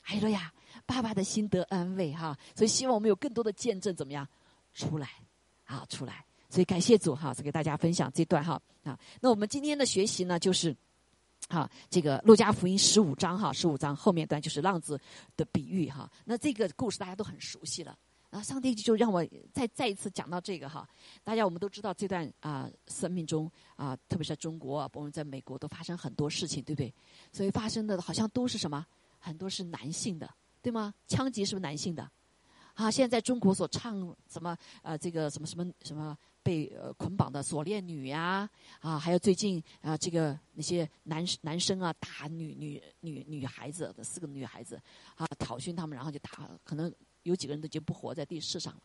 [0.00, 0.52] 还有呀，
[0.86, 2.38] 爸爸的心得安慰哈。
[2.54, 4.24] 所以希望我们有更多的见证怎么样
[4.74, 5.08] 出来
[5.64, 6.24] 啊，出来。
[6.48, 8.96] 所以感谢主哈，是给大家分享这段哈啊。
[9.20, 10.76] 那我们今天的学习呢，就是
[11.48, 15.00] 哈这个路加福音十五章哈，十五章后面段就是浪子
[15.36, 16.08] 的比喻哈。
[16.24, 17.98] 那这个故事大家都很熟悉了。
[18.30, 20.88] 然后上帝就让我再再一次讲到这个哈，
[21.24, 26.94] 大家我们都知道这段啊生命中啊，特别是在中国，我们在美国都发生很多事情，对不对？
[27.32, 28.86] 所以发生的好像都是什么？
[29.18, 30.94] 很多是男性的，对吗？
[31.08, 32.08] 枪击是不是男性的？
[32.74, 44.80] 啊，现在在中国所唱什么呃这个什么什么什么被呃捆绑的锁链女呀啊，还有最近啊这个那些男男生啊打女女女女孩子的四个女孩子
[45.16, 46.94] 啊挑衅他们，然后就打可能。
[47.22, 48.80] 有几个人都已经不活在地世上了，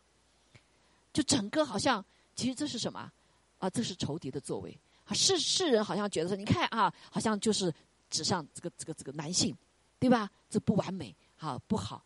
[1.12, 3.10] 就整个好像，其实这是什么？
[3.58, 4.78] 啊，这是仇敌的作为。
[5.06, 7.72] 啊，世世人好像觉得说，你看啊，好像就是
[8.10, 9.56] 指向这个这个这个男性，
[9.98, 10.30] 对吧？
[10.50, 12.04] 这不完美，好不好？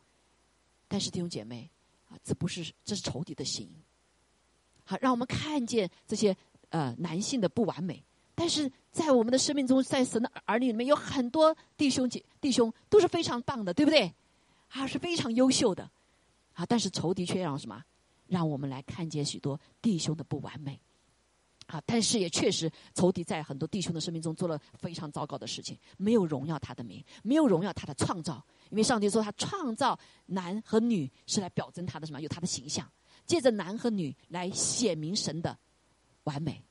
[0.87, 1.69] 但是弟兄姐妹，
[2.09, 3.69] 啊，这不是这是仇敌的心。
[4.85, 6.37] 好，让我们看见这些
[6.69, 8.03] 呃男性的不完美，
[8.35, 14.13] 但是在我们的生命中，在神的儿女里面有很多弟兄姐弟兄都是非常棒的，对不对？
[14.69, 15.91] 啊，是非常优秀的。
[16.61, 16.67] 啊！
[16.69, 17.83] 但是仇敌却让什么？
[18.27, 20.79] 让我们来看见许多弟兄的不完美。
[21.67, 21.83] 啊！
[21.87, 28.45] 但是也确实，仇敌在很多弟兄的生命中做了非常糟糕的事情，没有荣耀他的名，没有荣耀他的创造。
[28.69, 32.21] 因为上帝说，他创造男和女是来表征他的什么？
[32.21, 32.87] 有他的形象，
[33.25, 35.57] 借着男和女来显明神的
[36.25, 36.63] 完美。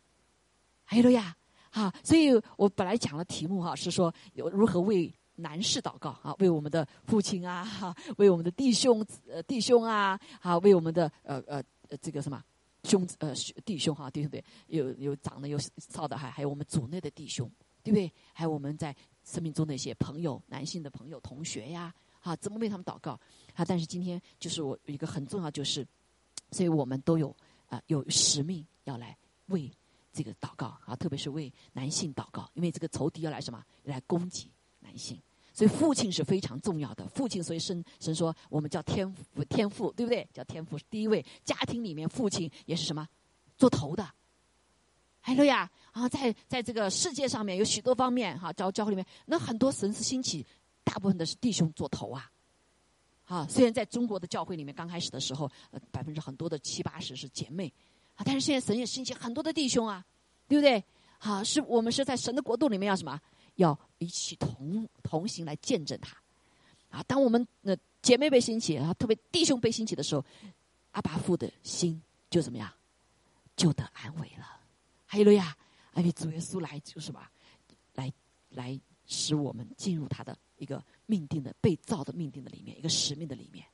[0.85, 1.35] 哎呀！
[1.71, 1.91] 啊！
[2.03, 5.11] 所以我本来讲的题目哈是说，有如何为。
[5.39, 11.63] 男士祷告啊，为我们的父亲啊，哈， 为我们的弟兄呃弟兄啊，啊，为我们的呃呃
[12.01, 12.43] 这个什么
[12.83, 13.33] 兄呃
[13.65, 14.43] 弟兄哈，对不对？
[14.67, 17.49] 有有长得有少的，还还有我们组内的弟兄，
[17.83, 18.11] 对不对？
[18.33, 23.19] 还有我们在生命中的一些朋友，男性的朋友、同学呀，啊，怎么为他们祷告
[23.55, 23.65] 啊？
[23.65, 25.85] 但是今天就是我一个很重要，就是
[26.51, 27.35] 所以我们都有
[27.67, 29.71] 啊有使命要来为
[30.11, 33.63] 这个祷告啊，特别是为男性祷告，因为这个仇敌要来什么？
[33.83, 34.49] 来攻击
[34.79, 35.19] 男性。
[35.59, 37.05] 所以父亲是非常重要的。
[37.09, 39.13] 父亲，所以神神说我们叫天，
[39.49, 40.25] 天父对不对？
[40.33, 41.25] 叫天父是第一位。
[41.43, 43.05] 家庭里面父亲也是什么？
[43.57, 44.09] 做头的。
[45.19, 50.47] 还有呀，啊，在在这个世界上面有许多方面哈，教教会里面那很多神是兴起，
[50.85, 52.31] 大部分的是弟兄做头啊。
[53.25, 55.51] 啊，虽然在中国的教会里面刚开始的时候，
[55.91, 57.69] 百分之很多的七八十是姐妹
[58.15, 60.05] 啊，但是现在神也兴起很多的弟兄啊，
[60.47, 60.81] 对不对？
[61.17, 63.19] 好，是我们是在神的国度里面要什么？
[63.59, 66.17] 要一起同同行来见证他，
[66.89, 67.03] 啊！
[67.03, 70.23] 当我们的姐妹被兴起，啊，特别弟兄被兴起的时候，
[70.91, 72.71] 阿巴父的心就怎么样，
[73.57, 74.61] 就得安慰了。
[75.05, 75.55] 还有了呀，
[75.95, 77.29] 因为主耶稣来就是吧，
[77.95, 78.11] 来
[78.49, 83.65] 来使我们进入他的一个命定的被造的命定的里面，一个使命的里面。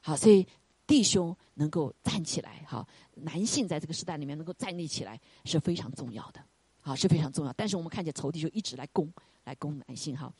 [0.00, 0.46] 好，所以
[0.86, 6.42] 弟兄能够站起来，哈，男性在这个时代里面能够站立起来是非常重要的。
[6.82, 7.52] 啊，是非常重要。
[7.52, 9.12] 但是我们看见仇敌就一直来攻，
[9.44, 10.32] 来攻男性哈。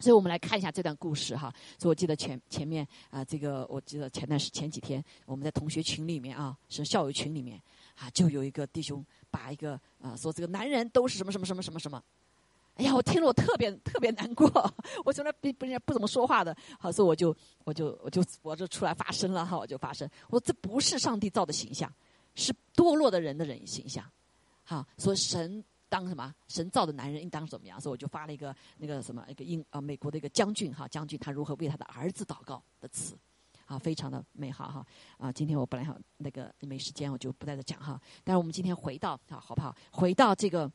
[0.00, 1.52] 所以我们来看一下这段故事哈。
[1.78, 7.60] 所以我记得前前面啊，这个我记得前段时前几天我们在同学群里面啊，是校友群里面
[7.96, 12.02] 啊，就有一个弟兄把一个啊说这个男人都是什么什么什么什么什么。
[12.76, 14.48] 哎呀，我听了我特别特别难过。
[15.04, 20.08] 我从来不不不怎么说话的，好，所以我就我就我就我就出来发声了哈，我就发声。
[20.28, 21.92] 我说这不是上帝造的形象，
[22.36, 24.04] 是堕落的人的人形象。
[24.68, 26.34] 好，说神当什么？
[26.46, 27.80] 神造的男人应当怎么样？
[27.80, 33.16] 所以我就发了一个那个什么一个英啊美国的一个将军哈将军他如何为他的儿子祷告的词，
[33.64, 39.74] 啊非常的美好哈啊今天我本来想那个没时间我就不在这讲哈，但是我们今天回到啊好不好？
[39.90, 40.70] 回到这个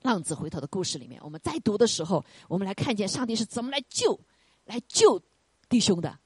[0.00, 4.18] 浪子回头的故事里面，我们在读的时候，我们来看见上帝是怎么来救
[4.64, 5.20] 来救
[5.68, 6.18] 弟兄的，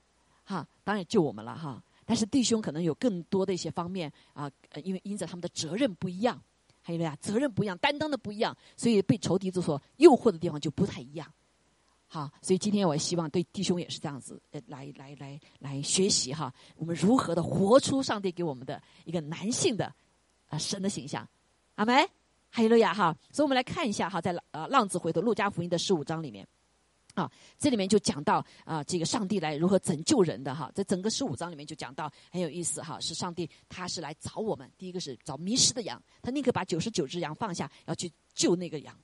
[0.44, 4.48] 哈当然救我们了哈，但是弟兄可能有更多的一些方面啊，
[4.84, 6.40] 因为因着他们的责任不一样。
[6.82, 11.26] 还有呀，责任不一样，担当的不一样，所以被仇敌之所诱惑的地方就不太一样。
[12.06, 19.94] 好，所以今天我希望对弟兄也是这样子，呃，来来来来学习哈，我们如何的活出上帝给我们的一个男性的
[20.48, 21.28] 啊神的形象。
[21.76, 22.08] 阿门。
[22.52, 26.44] 还有了呀哈，所以我们来看一下哈，在呃浪子回头路加福音的十五章里面，
[27.20, 38.98] 啊，这里面就讲到啊，这个上帝来如何拯救人的哈，在整个十五章里面就讲到很有意思哈，是上帝他是来找我们，第一个是找迷失的羊，他宁可把九十九只羊放下，要去救那个羊，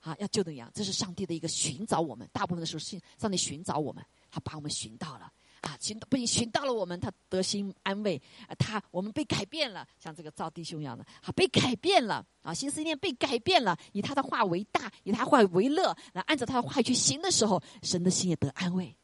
[0.00, 5.32] 啊，要救那个羊，这是上帝的一个寻找我们，大部分的时候是上帝寻找我们，他把我们寻到了。
[5.62, 8.20] 啊，寻不仅寻到了我们，他得心安慰。
[8.46, 12.24] 啊他我们被改变了，像这个赵弟兄一样的，好被改变了。
[12.42, 18.94] 啊，心思念被改变了，以他的话为大，以他话为乐，来按照他的话去行的时候，神的心也得安慰。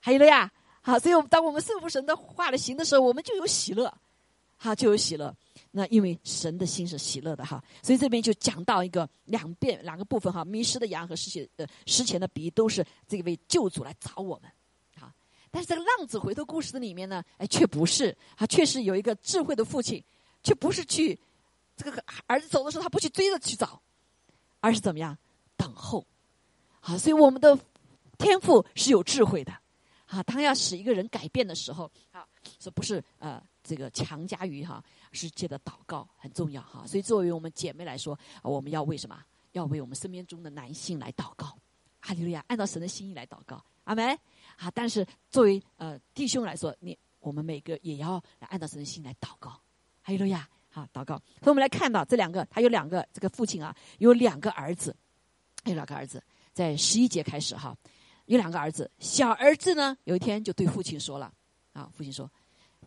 [0.00, 0.50] 还有了呀，
[0.82, 3.92] 好，所以我们当我们顺服神的话来行的时候，我们就有喜乐，
[4.56, 5.34] 好就有喜乐。
[5.70, 14.50] 那因为神的心是喜乐的哈，所以这边就讲到一个两遍两个部分哈，迷失的羊和失血呃失钱的鼻都是这位救主来找我们。
[15.54, 20.02] 但是这个浪子回头故事的里面呢，哎，却不是，啊确实有一个智慧的父亲，
[20.42, 21.16] 却不是去
[21.76, 23.80] 这个儿子走的时候，他不去追着去找，
[24.58, 25.16] 而是怎么样
[25.56, 26.04] 等候，
[26.80, 27.56] 啊，所以我们的
[28.18, 29.52] 天赋是有智慧的，
[30.06, 32.26] 啊，当要使一个人改变的时候，啊，
[32.58, 39.16] 这不是呃这个强加于哈，是借的祷告很重要哈，所以作为我们姐妹来说，我们要为什么？
[39.52, 41.56] 要为我们身边中的男性来祷告，
[42.00, 44.18] 哈利路亚，按照神的心意来祷告，阿门。
[44.56, 44.70] 啊！
[44.72, 49.60] 但是作为呃弟兄来说，你我们每个也要按照神的心来祷告。
[50.00, 51.16] 还有路亚，好祷告。
[51.40, 54.94] 所以我们来看到这两个，他有两个这个父亲啊，有两个儿子，
[55.64, 57.74] 有两个儿子，在十一节开始哈，
[58.26, 58.90] 有两个儿子。
[58.98, 61.32] 小儿子呢，有一天就对父亲说了
[61.72, 62.30] ：“啊，父亲说，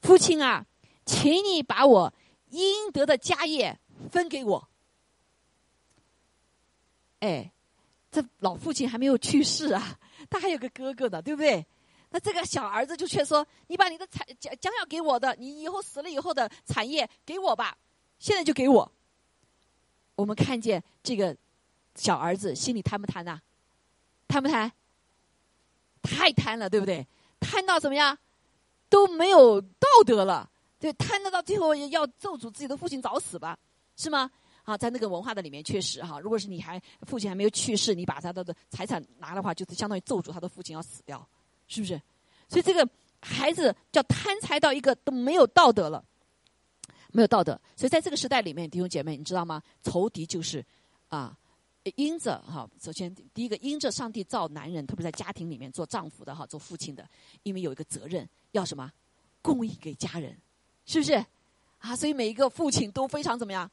[0.01, 0.65] 父亲啊，
[1.05, 2.13] 请你把我
[2.49, 3.79] 应得的家业
[4.11, 4.69] 分给我。”
[7.19, 7.51] 哎，
[8.11, 9.97] 这老父亲还没有去世啊。
[10.29, 11.65] 他还有个哥哥的，对不对？
[12.09, 17.77] 那这个小儿子就却说：“你把你的产将将要给我的，你以后死了以后的产业给我吧，
[18.17, 18.91] 现在就给我。”
[20.15, 21.35] 我们看见这个
[21.95, 23.39] 小儿子心里贪不贪呐？
[24.27, 24.71] 贪不贪？
[26.01, 27.05] 太贪了，对不对？
[27.39, 28.17] 贪到怎么样？
[28.89, 33.59] 都没有道德了，对贪得到最后要咒诅自己的父亲早死吧？
[33.97, 34.31] 是吗？
[34.67, 41.25] 啊，在那个文化的里面，确实哈，如果是你还父亲还没有去世，你把他的的财产拿的话，就是相当于咒诅他的父亲要死掉，
[41.69, 41.97] 是不是？
[42.49, 42.85] 所以这个
[43.21, 46.03] 孩子叫贪财到一个都没有道德了，
[47.13, 47.57] 没有道德。
[47.77, 49.63] 所以在这个时代里面，弟兄姐妹，你知道吗？
[49.83, 50.61] 仇敌就是
[51.07, 51.33] 啊，
[51.95, 57.07] 因着哈，首先第一个因着上帝造男人，特别在家庭里面做丈夫的哈，做父亲的，
[57.43, 58.91] 因为有一个责任要什么，
[59.41, 60.37] 供应给家人，
[60.85, 61.25] 是不是？
[61.79, 63.71] 啊，所以每一个父亲都非常怎么样？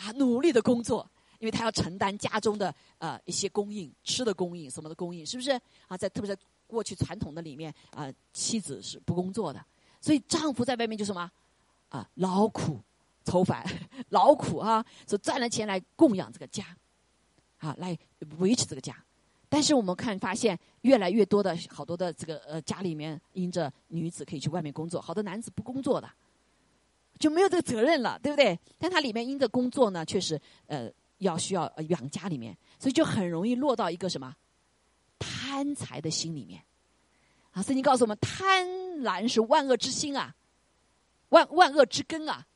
[0.00, 1.06] 啊，努力的工作，
[1.40, 5.50] 因为他要承担家中的呃一些供应，吃的供应，什么的供应，是不是？
[5.88, 9.62] 啊，在特别在过去传统的里面，啊，妻子是不工作的，
[10.00, 11.30] 所以丈夫在外面就什么？
[11.90, 12.80] 啊，劳苦
[13.24, 13.62] 愁烦，
[14.08, 16.64] 劳苦啊，就赚了钱来供养这个家，
[17.58, 17.98] 啊，来
[18.38, 18.96] 维持这个家。
[19.50, 26.08] 但是我们看发现，越来越多的好多的这个呃家里面，因着女子可以去外面工作，好多男子不工作的。
[27.20, 28.58] 就没有这个责任了，对不对？
[28.78, 34.34] 但他里面因着工作呢，确实呃要需要养家里面，所以就很容易落到一个什么
[35.18, 36.60] 贪财的心里面。
[37.52, 38.66] 啊，圣经告诉我们，贪
[39.02, 40.34] 婪是万恶之心啊，
[41.28, 42.46] 万万恶之根啊。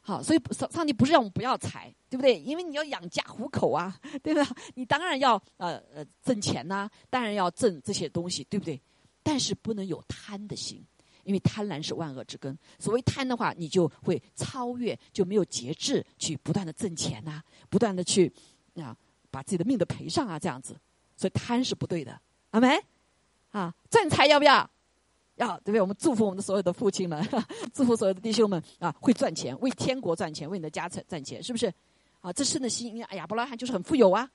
[0.00, 2.38] 好，所以上上帝不是让我们不要财，对不对？
[2.38, 4.46] 因为你要养家糊口啊， 对吧？
[4.76, 8.80] 你当然要呃呃挣钱呐，当然要挣这些东西，对不对？
[9.24, 10.80] 但是不能有贪的心。
[11.26, 12.56] 因为贪婪是万恶之根。
[12.78, 18.32] 所谓贪的话，你就会超越，就没有节制，去不断的挣钱呐，不断的去
[18.76, 18.96] 啊，
[19.30, 20.74] 把自己的命都赔上啊，这样子。
[21.16, 22.18] 所以贪是不对的，
[22.50, 22.70] 阿门。
[23.50, 24.70] 啊，赚财要不要？
[25.36, 25.80] 要，对不对？
[25.80, 27.26] 我们祝福我们的所有的父亲们，
[27.74, 31.72] 祝福所有的弟兄们啊，会赚钱，为天国赚钱，为你的家产赚钱，是不是？
[32.20, 33.02] 啊，这是的心。
[33.04, 34.30] 哎呀，伯拉罕就是很富有啊。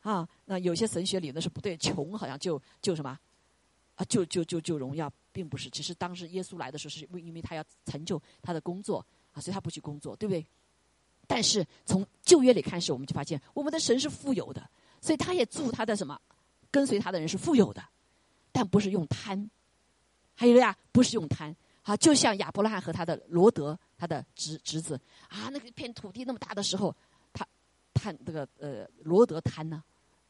[0.00, 3.18] 啊，那有些神学理论是不对，穷好像就就什么。
[3.94, 5.70] 啊，就就就就荣耀，并不是。
[5.70, 10.46] 其实当时耶稣来的时候，是为因为他要成就他的工作啊，所以他不去工作，对不对？
[11.26, 14.68] 但是从旧约里开始，我们就发现我们的神是富有的，
[15.00, 16.20] 所以他也祝他的什么
[16.70, 17.82] 跟随他的人是富有的，
[18.50, 19.50] 但不是用贪。
[20.34, 21.54] 还有呀，不是用贪。
[21.82, 24.94] 啊，就像亚伯拉罕和他的罗德，他的侄侄子
[25.28, 26.94] 啊，那个片土地那么大的时候，
[27.32, 27.44] 他
[27.92, 29.82] 贪这个呃罗德贪呢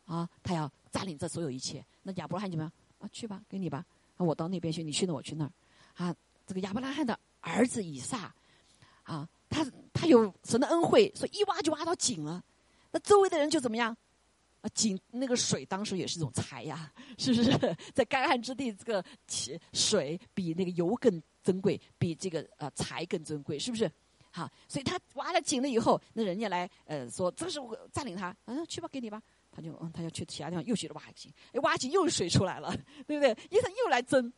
[0.06, 1.84] 啊，他要占领这所有一切。
[2.04, 2.72] 那亚伯拉罕怎么样？
[3.00, 3.84] 啊，去吧，给你吧。
[4.24, 5.52] 我到那边去，你去那，我去那儿。
[5.94, 6.14] 啊，
[6.46, 8.34] 这个亚伯拉罕的儿子以撒，
[9.02, 12.42] 啊，他他有神的恩惠，所以一挖就挖到井了。
[12.90, 13.96] 那周围的人就怎么样？
[14.60, 17.76] 啊，井那个水当时也是一种财呀，是不是？
[17.92, 19.04] 在干旱之地，这个
[19.72, 23.90] 水比那个油更珍贵，比这个呃财更珍贵，是不是？
[24.30, 29.20] 好，所以他挖了井了以后，那人家来呃说这是我占领他，嗯，去吧，给你吧。
[29.54, 32.74] 他就嗯，他要去其他地方又去挖井，哎，挖井又有水出来了，
[33.06, 33.30] 对不对？
[33.50, 34.32] 医生又来争，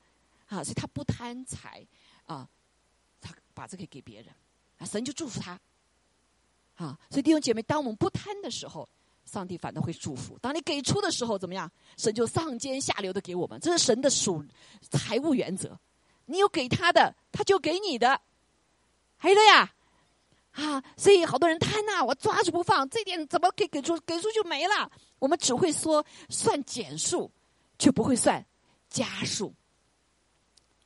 [0.49, 1.87] 啊，所以他不贪财，
[2.27, 2.49] 啊，
[3.21, 4.35] 他把这个给别人，
[4.79, 5.53] 啊，神就祝福他，
[6.75, 8.89] 啊，所以弟兄姐妹，当我们不贪的时候，
[9.25, 11.71] 上帝反倒会祝福；当你给出的时候，怎么样？
[11.97, 14.45] 神就上尖下流的给我们，这是神的属
[14.91, 15.79] 财务原则。
[16.27, 18.21] 你有给他的，他就给你的，
[19.17, 19.74] 还有的呀。
[20.55, 24.89] 啊，所以好多人贪呐，我抓住不放，这点怎么给给出给出就没了？
[25.19, 27.29] 我们只会说算减数，
[27.77, 28.45] 却不会算
[28.89, 29.53] 加数。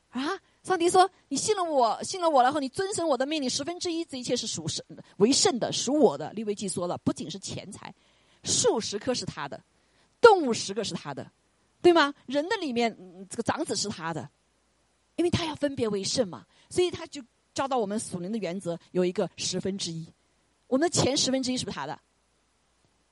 [0.09, 4.83] 啊，上帝说你信了我，信了我然后你遵守我的命令，十分之一这一切是属神
[5.17, 6.33] 为圣的，属我的。
[6.33, 7.93] 利未记说了，不仅是钱财，
[8.43, 9.63] 数十颗是他的，
[10.19, 11.31] 动物十个是他的，
[11.79, 12.11] 对吗？
[12.25, 12.97] 人的里面
[13.29, 14.27] 这个长子是他的，
[15.15, 17.21] 因为他要分别为圣嘛，所以他就。
[17.59, 20.07] 教导我们属灵的原则有一个十分之一，
[20.67, 21.99] 我们的钱十分之一是不是他的？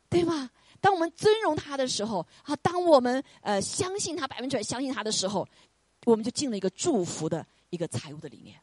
[0.08, 0.50] 对吗？
[0.80, 5.46] 当我们尊荣他的时候，啊，当我们呃相信他百分之百相信他的时候，
[6.06, 8.58] 我们就进了一个祝福的一个财务的里面，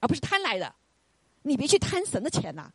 [0.00, 0.70] 而不是贪来的。
[1.40, 2.70] 你别去贪神的钱呐！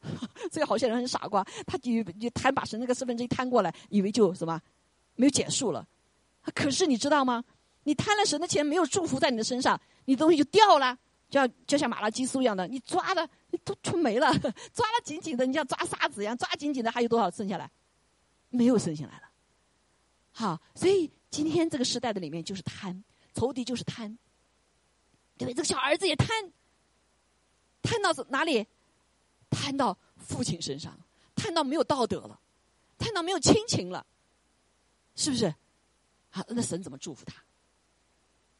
[0.50, 4.58] 这个好些人很傻瓜，他就就贪把神那个十分之一贪过来，以为就什么
[5.14, 5.86] 没有减数了。
[6.54, 7.44] 可是你知道吗？
[7.84, 10.98] 你贪了神的钱，没有祝福在你的身上，你东西就掉了。
[11.30, 13.28] 就像就像马拉基苏一样的，你抓的
[13.62, 14.32] 都出没了，
[14.72, 17.70] 抓的紧紧的，你像抓沙子一样，抓紧紧的，还有多少剩下来？
[18.48, 19.28] 没有剩下来了。
[20.32, 23.04] 好，所以今天这个时代的里面就是贪，
[23.34, 24.16] 仇敌就是贪，
[25.36, 25.54] 对不对？
[25.54, 26.50] 这个小儿子也贪，
[27.82, 28.66] 贪到哪里？
[29.50, 30.98] 贪到父亲身上，
[31.34, 32.40] 贪到没有道德了，
[32.96, 34.06] 贪到没有亲情了，
[35.14, 35.54] 是不是？
[36.30, 37.42] 好，那神怎么祝福他？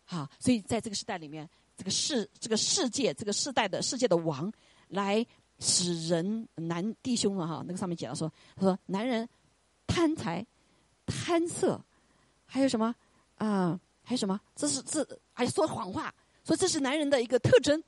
[0.04, 1.48] 好，所以在这个时代里面。
[1.78, 4.52] 这个世这个世界这个世代的世界的王，
[4.88, 5.24] 来
[5.60, 9.28] 使人男弟兄们哈，那个上面讲了说，他说男人
[9.86, 10.44] 贪财
[11.06, 11.80] 贪色，
[12.46, 12.92] 还有什么
[13.36, 13.78] 啊？
[14.02, 14.40] 还有什么？
[14.56, 16.12] 这是这还说谎话，
[16.44, 17.80] 说这是男人的一个特征。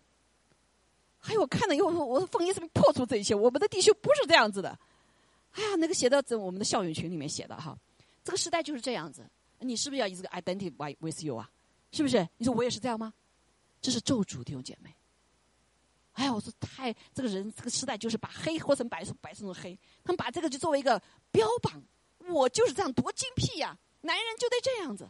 [1.19, 3.35] 还有我看了以后，我奉耶稣名破除这一切。
[3.35, 4.79] 我们的弟兄不是这样子的。
[5.53, 7.77] 哎呀，那个写到在我们的校友群里面写的哈，
[8.23, 9.29] 这个时代就是这样子。
[9.59, 11.51] 你是不是要以这个 identify with you 啊？
[11.91, 12.29] 是不是？
[12.37, 13.13] 你说我也是这样吗？
[13.81, 14.95] 这是咒诅，弟兄姐妹。
[16.13, 19.79] 哎呀，我说太这个人，这个时代就是把黑活成白，白成黑。
[20.05, 21.01] 他们把这个就作为一个
[21.31, 21.83] 标榜，
[22.29, 23.79] 我就是这样，多精辟呀！
[24.03, 25.09] 男人就得这样子。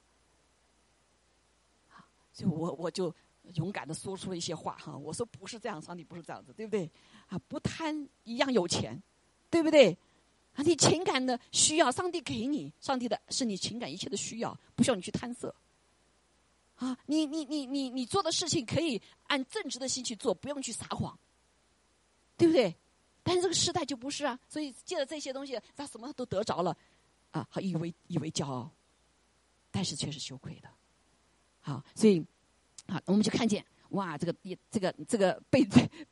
[2.33, 3.13] 所以我我就
[3.55, 4.97] 勇敢的说出了一些话哈。
[4.97, 6.89] 我说不是这样，上帝不是这样子，对不对？
[7.29, 9.03] 啊，不贪一样有钱，
[9.51, 9.97] 对不对？
[10.55, 15.53] 啊，你情感的需要，上帝给你，上帝的是你情感一切的需要，不需要你去贪色。
[16.81, 21.17] 啊，你你你你你做的事情可以按正直的心去做，不用去撒谎，
[22.39, 22.75] 对不对？
[23.23, 26.75] 但是这个时代就不是啊，所以借着这些东西，他什么都得着了，
[27.33, 28.71] 啊，还以为以为骄傲，
[29.71, 30.71] 但是却是羞愧的。
[31.61, 32.25] 好，所以
[32.87, 35.63] 啊，我们就看见哇，这个也这个这个被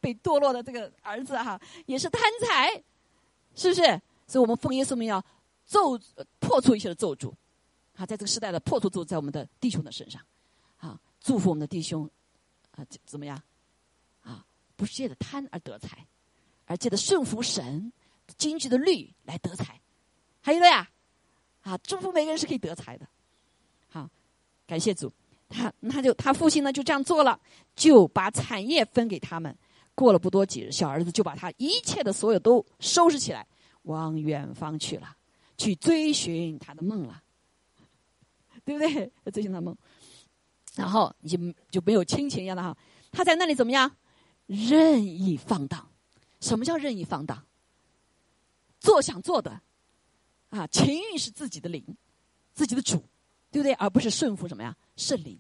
[0.00, 2.70] 被堕落的这个儿子哈，也是贪财，
[3.54, 3.82] 是不是？
[4.26, 5.24] 所以我们奉耶稣名要
[5.64, 5.98] 咒
[6.38, 7.32] 破除一切的咒诅，
[7.94, 10.22] 啊，在这个时代的破除咒在我们的弟兄的身上。
[11.28, 12.08] 祝福我们的弟兄，
[12.70, 13.38] 啊，怎么样？
[14.22, 14.42] 啊，
[14.76, 16.06] 不是借着贪而得财，
[16.64, 17.92] 而借着顺服神、
[18.38, 19.78] 经济的律来得财。
[20.40, 20.88] 还有的呀，
[21.64, 23.06] 啊，祝福每个人是可以得财的。
[23.90, 24.08] 好，
[24.66, 25.12] 感谢主，
[25.50, 27.38] 他他就他父亲呢就这样做了，
[27.76, 29.54] 就把产业分给他们。
[29.94, 33.46] 过了不多几日，小儿子就把他一切的所有都收拾起来，
[33.82, 35.14] 往远方去了，
[35.58, 37.22] 去追寻他的梦了，
[38.64, 39.12] 对不对？
[39.30, 39.76] 追寻他的梦。
[40.78, 41.36] 然后你就
[41.72, 42.76] 就没有亲情一样的哈，
[43.10, 43.90] 他在那里怎么样？
[44.46, 45.90] 任意放荡。
[46.40, 47.44] 什么叫任意放荡？
[48.78, 49.60] 做想做的，
[50.50, 51.84] 啊，情欲是自己的灵，
[52.54, 53.02] 自己的主，
[53.50, 53.72] 对不对？
[53.72, 54.76] 而不是顺服什么呀？
[54.94, 55.36] 圣灵。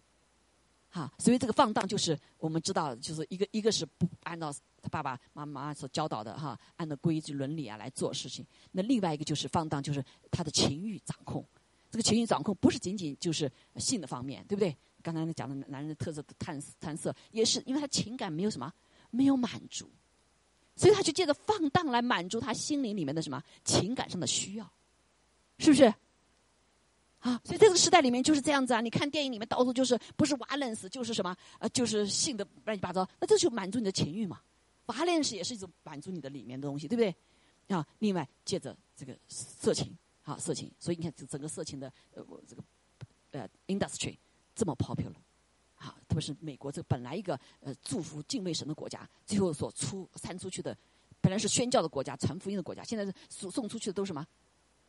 [0.90, 8.44] 哈，所以这个放荡就是我们知道，就是一个一个是不按照他爸爸妈妈所教导的哈，按照规矩伦理啊来做事情。
[8.72, 11.46] 那另外一个就是放荡，就是他的情欲掌控。
[11.90, 14.76] 这个情欲掌控不是仅仅就是性的方面，对不对？
[15.02, 18.72] 刚才讲的男人的特色的贪贪色，也是因为他情感没有什么
[19.10, 19.88] 没有满足，
[20.76, 24.70] 所以他就借着放荡来满足他心灵里面的什么情感上的需要，
[25.58, 25.92] 是不是？
[27.20, 28.80] 啊，所以这个时代里面就是这样子啊！
[28.80, 34.40] 你看电影里面到处就是不是瓦伦斯就是什么呃就是性的乱七八糟，那这就满足你的情欲嘛。
[34.86, 37.76] 瓦伦斯也是一种满足你的里面的东西，对不对？
[37.76, 39.92] 啊，另外借着这个色情，
[40.22, 42.62] 啊色情，所以你看整个色情的呃这个
[43.32, 44.16] 呃 industry。
[44.58, 45.14] 这么 popular，
[45.76, 50.76] 啊，特别是美国这本来一个呃祝福敬畏神的国家，最后所出散出去的，
[51.20, 54.26] 本来是宣教的国家、传福音的国家，现在是送送出去的都是什么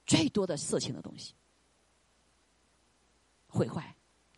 [0.07, 1.36] 最多的色情的东西，
[3.47, 3.95] 毁坏。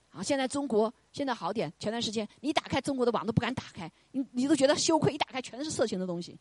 [0.10, 6.38] 啊，现在中国现在好点，前段时间你打开中国的网都不敢打开，你你都觉得羞愧，一打开全是色情的东西，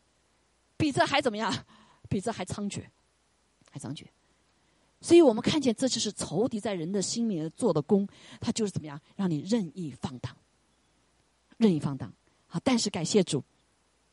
[0.75, 1.49] 比这还怎么样？
[2.09, 2.83] 比这还猖獗，
[3.69, 4.05] 还猖獗。
[5.01, 8.07] 所以我们看见这就是仇敌在人的心里面做的功，
[8.39, 10.33] 他就是怎么样让你任意放荡，
[11.57, 12.13] 任意放荡。
[12.47, 13.43] 好，但是感谢主。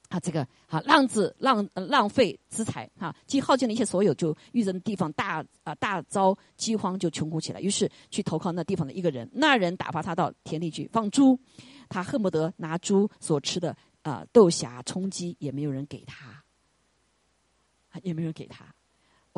[0.09, 7.61] 啊，这个啊，浪子浪浪费资财啊，既耗尽了一切所有，就遇人地方大啊大遭饥荒，就穷苦起来。
[7.61, 11.39] 于是去投靠那地方的一个人，那人打发他到田里去放猪，
[11.91, 16.43] 他恨不得拿猪所吃的啊豆荚充饥，也没有人给他，
[18.03, 18.65] 也没有人给他。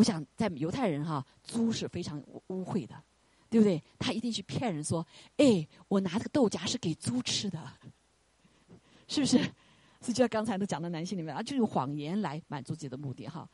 [0.00, 2.98] 我想在犹太人哈，猪是非常污秽的，
[3.50, 3.82] 对不对？
[3.98, 7.70] 他一定去骗人说，哎，我拿这个豆荚是给猪吃的，
[9.06, 9.36] 是不是？
[10.00, 13.46] 所以就像刚才都讲的男性里面啊，就用谎言来满足自己的目的哈。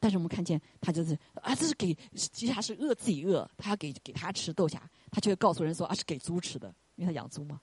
[0.00, 4.82] 但是我们看见他就是啊，这是给其实他是饿自己饿，他要给给他吃豆荚，
[5.12, 7.60] 他就会告诉人说啊是给猪吃的，因为他养猪嘛。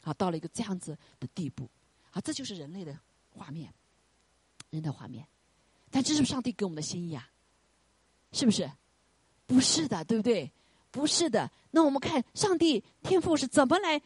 [0.00, 1.68] 啊，到了一个这样子的地步，
[2.10, 3.70] 啊，这就是人类的画面，
[4.70, 5.26] 人的画面。
[5.90, 7.28] 但这是上帝给我们的心意啊，
[8.32, 8.70] 是不是？
[9.46, 10.50] 不是的，对不对？
[10.90, 11.50] 不是的。
[11.70, 14.00] 那我们看上帝天赋是怎么来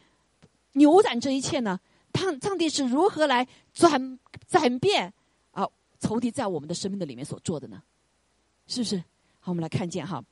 [0.73, 1.79] 扭转这一切呢？
[2.13, 5.13] 他上帝是如何来转转变
[5.51, 5.67] 啊
[5.99, 7.81] 仇敌在我们的生命的里面所做的呢？
[8.67, 8.97] 是不是？
[9.39, 10.23] 好，我们来看见哈，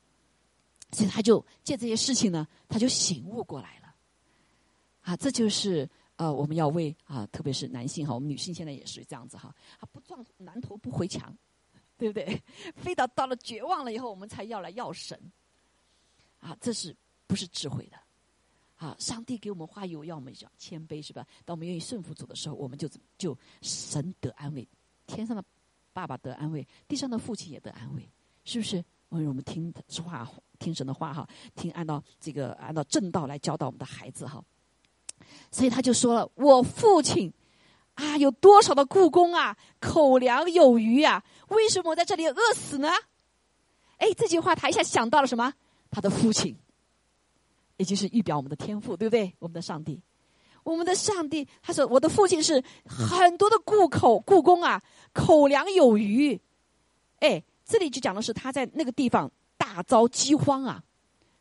[0.92, 3.96] 所以他就借这些事情呢，他就醒悟过来了。
[5.02, 11.34] 啊，这就是呃，我们要为啊，特别是男性哈，我们女性现在也是这样子哈，啊，不撞南头不回墙，
[11.98, 12.42] 对不对？
[12.76, 15.20] 非到到了绝望了以后，我们才要来要神。
[16.40, 16.96] 啊，这是
[17.28, 17.98] 不是智慧的？
[18.78, 18.96] 啊！
[19.00, 21.26] 上帝给我们话语，要我们讲谦卑，是吧？
[21.46, 24.68] 当我们愿意顺服主的时候，我们就就神得安慰，
[25.08, 25.44] 天上的
[25.94, 28.08] 爸爸得安慰，地上的父亲也得安慰，
[28.44, 28.84] 是不是？
[29.08, 29.74] 我们听
[30.04, 30.30] 话，
[30.60, 34.44] 听神的话哈，听按照这个按照正道来教导我们的孩子哈。
[35.50, 37.32] 所以他就说了：“我父亲
[37.96, 42.90] 啊，有多少的故宫啊，口粮有余啊，为什么我在这里饿死呢？”
[43.98, 45.54] 哎，这句话他一下想到了什么？
[45.90, 46.56] 他的父亲。
[47.78, 49.34] 也就是预表我们的天赋，对不对？
[49.38, 50.02] 我们的上帝，
[50.64, 54.82] 我们的上帝，他说：“我的父亲是很多的故口故宫啊，
[55.12, 56.40] 口粮有余。”
[57.20, 60.82] 哎，这里就讲的是他在那个地方大遭饥荒啊，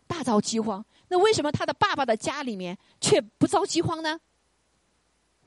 [0.08, 0.84] 大遭饥荒。
[1.06, 4.18] 那为什么他的爸爸的家里面却不遭饥荒呢？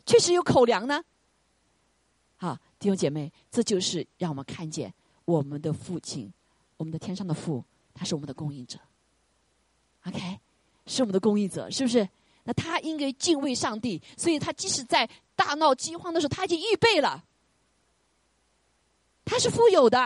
[0.07, 1.03] 确实有口粮呢。
[2.37, 4.91] 好，弟兄姐妹，这就是让我们看见
[5.25, 6.33] 我们的父亲，
[6.77, 8.79] 我们的天上的父，他是我们的供应者。
[10.05, 10.39] OK。
[10.89, 12.07] 是我们的供应者，是不是？
[12.45, 15.05] 那他应该敬畏上帝，所以他即使在
[15.35, 17.25] 大闹饥荒的时候，他已经预备了。
[19.25, 19.99] 他是富有的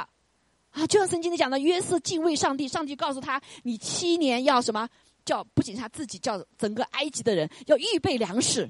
[0.71, 0.87] 啊！
[0.87, 4.89] 就像圣经里讲的，约瑟敬畏上帝，上帝告诉他：“你七年要什么？
[5.23, 8.67] 叫不仅他自己，叫整个埃及的人要预备粮食。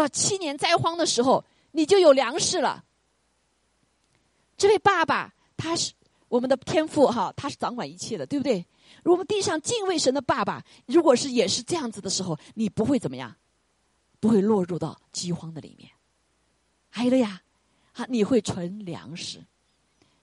[0.00, 2.84] 到七年灾荒的时候，你就有粮食了。”
[4.56, 5.92] 这位爸爸，他是
[6.28, 8.64] 我们的天父哈，他是掌管一切的，对不对？
[9.02, 13.34] 如果地上敬畏神的爸爸，如果是也是这样子的时候，你不会怎么样，
[14.18, 15.90] 不会落入到饥荒的里面。
[16.90, 17.40] 还有了呀，
[17.92, 19.42] 啊，你会存粮食，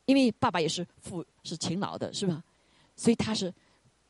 [0.06, 2.44] 因为爸爸也是富是勤劳的，是吧？
[2.96, 3.54] 所以他是，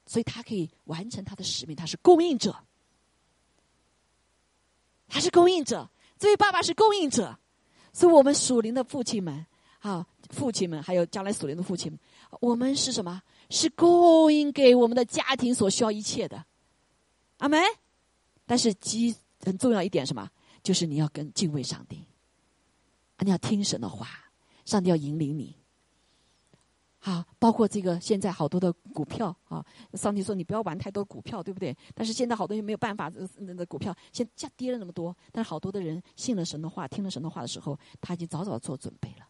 [0.06, 2.54] 所以他可以完成他的使命，他是供应者，
[5.08, 5.90] 他是供应者。
[6.20, 7.38] 这位爸爸是供应者，
[7.94, 9.46] 所以我们属灵的父亲们，
[9.80, 12.00] 啊，父亲们，还有将来属灵的父亲们，
[12.42, 13.22] 我们是什么？
[13.50, 16.46] 是供应给我们的家庭所需要一切的，
[17.38, 17.62] 阿门。
[18.46, 20.30] 但是极很重要一点什么？
[20.64, 22.06] 就是你要跟敬畏上帝，
[23.20, 24.08] 你要听神的话，
[24.66, 25.57] 上帝要引领你。
[27.08, 31.74] 啊，包括这个现在好多的股票啊，上帝说你不要玩太多股票，对不对？
[31.96, 39.26] 但是现在好多人没有办法，那个股票现价跌了那么多，但是好多的人信了神的话，听了神的话的时候，他已经早早做准备了。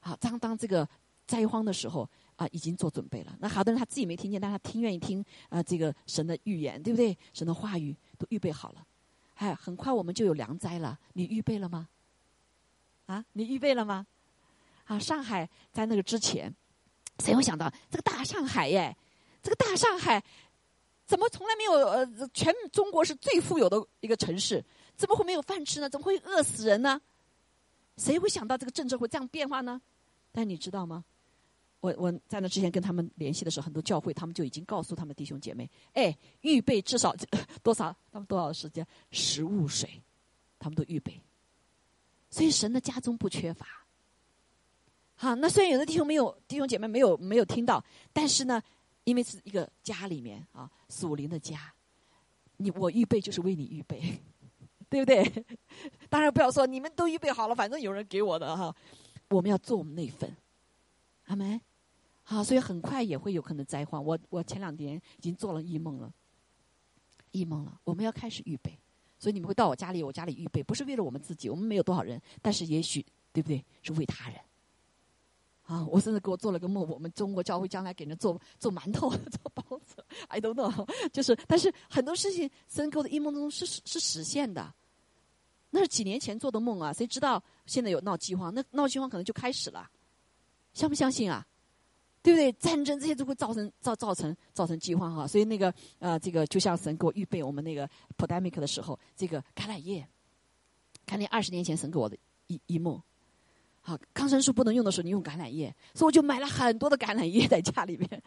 [0.00, 0.88] 好，当当这个
[1.26, 2.10] 灾荒的时候。
[2.36, 3.32] 啊，已经做准备了。
[3.38, 7.16] 那好多人他自己没听见，但他听愿意听啊，这个神的预言，对不对？
[7.32, 8.84] 神的话语都预备好了，
[9.36, 10.98] 哎，很快我们就有良灾了。
[11.12, 11.88] 你预备了吗？
[13.06, 14.04] 啊，你预备了吗？
[14.84, 16.54] 啊，上海在那个之前，
[17.20, 18.96] 谁会想到这个大上海耶？
[19.42, 20.22] 这个大上海
[21.06, 21.72] 怎么从来没有？
[21.72, 24.64] 呃，全中国是最富有的一个城市，
[24.96, 25.88] 怎么会没有饭吃呢？
[25.88, 27.00] 怎么会饿死人呢？
[27.96, 29.80] 谁会想到这个政治会这样变化呢？
[30.32, 31.04] 但你知道吗？
[31.80, 37.14] 我我在那之前跟他们联系的时候，很多教会他们就已经告诉他们弟兄姐妹，哎，预备至少
[37.62, 40.02] 多少，他们多少时间，食物水，
[40.58, 41.20] 他们都预备。
[42.30, 43.83] 所以神的家中不缺乏。
[45.24, 48.62] 啊，那虽然有的弟兄没有弟兄姐妹没有没有听到，但是呢，
[49.04, 51.72] 因为是一个家里面啊，属灵的家，
[52.58, 54.20] 你我预备就是为你预备，
[54.90, 55.44] 对不对？
[56.10, 58.74] 当然不要说你们都预备好了，反正有人给我的哈，
[59.30, 60.36] 我们要做我们那份，
[61.26, 61.58] 阿门。
[62.22, 64.02] 好，所以很快也会有可能灾荒。
[64.04, 66.12] 我我前两天已经做了异梦了，
[67.32, 68.78] 异梦了，我们要开始预备。
[69.18, 73.64] 所以你们会到我家里，我家里预备，不是为了我们自己，我们没有多少人，但是也许对不对？
[73.82, 74.38] 是为他人。
[75.64, 84.72] 啊，我甚至给我做了个梦，我们中国教会将来给人做做馒头、 做包子，I don't know， 就是，但是很多事情神给我的一梦中是是实现的，
[85.70, 88.52] 那是几年前做的梦啊，谁知道现在有闹饥荒？
[88.54, 89.90] 那闹饥荒可能就开始了，
[90.74, 91.46] 相不相信啊？
[92.22, 92.52] 对不对？
[92.52, 100.06] 战争这些都会造成造造成造成饥荒哈，所以那个呃，这个就像神给我预备我们那个 pandemic 的时候，这个橄榄叶，
[101.04, 103.02] 看那二十年前神给我的一一梦，
[103.86, 108.22] 好，抗生素不能用的时候，你用橄榄叶，所以我就买了很多的橄榄叶在家里面，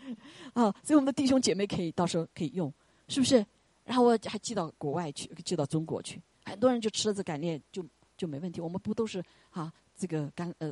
[0.53, 2.71] 啊，所以我们的弟兄姐妹可以到时候可以用，
[3.07, 3.43] 是不是？
[3.83, 7.83] 然后我还寄到国外去，寄到中国去，很多人就吃了这橄榄叶就
[8.15, 8.61] 就没问题。
[8.61, 10.71] 我们不都是啊，这个感呃。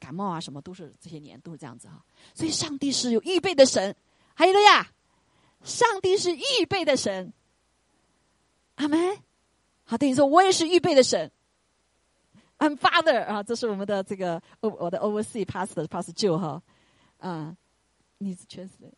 [0.00, 2.00] 感冒啊，什么都是这些年都是这样子哈，
[2.32, 3.92] 所以上帝是有预备的神，
[4.32, 4.92] 还有的呀，
[5.64, 7.32] 上帝是预备的神，
[8.76, 9.18] 阿门。
[9.82, 11.28] 好，等于说我也是预备的神
[12.58, 16.62] ，I'm Father 啊，这是我们的这个我的 Oversee Pastor Pastor 舅哈，
[17.18, 17.56] 啊，
[18.18, 18.92] 你是全死人，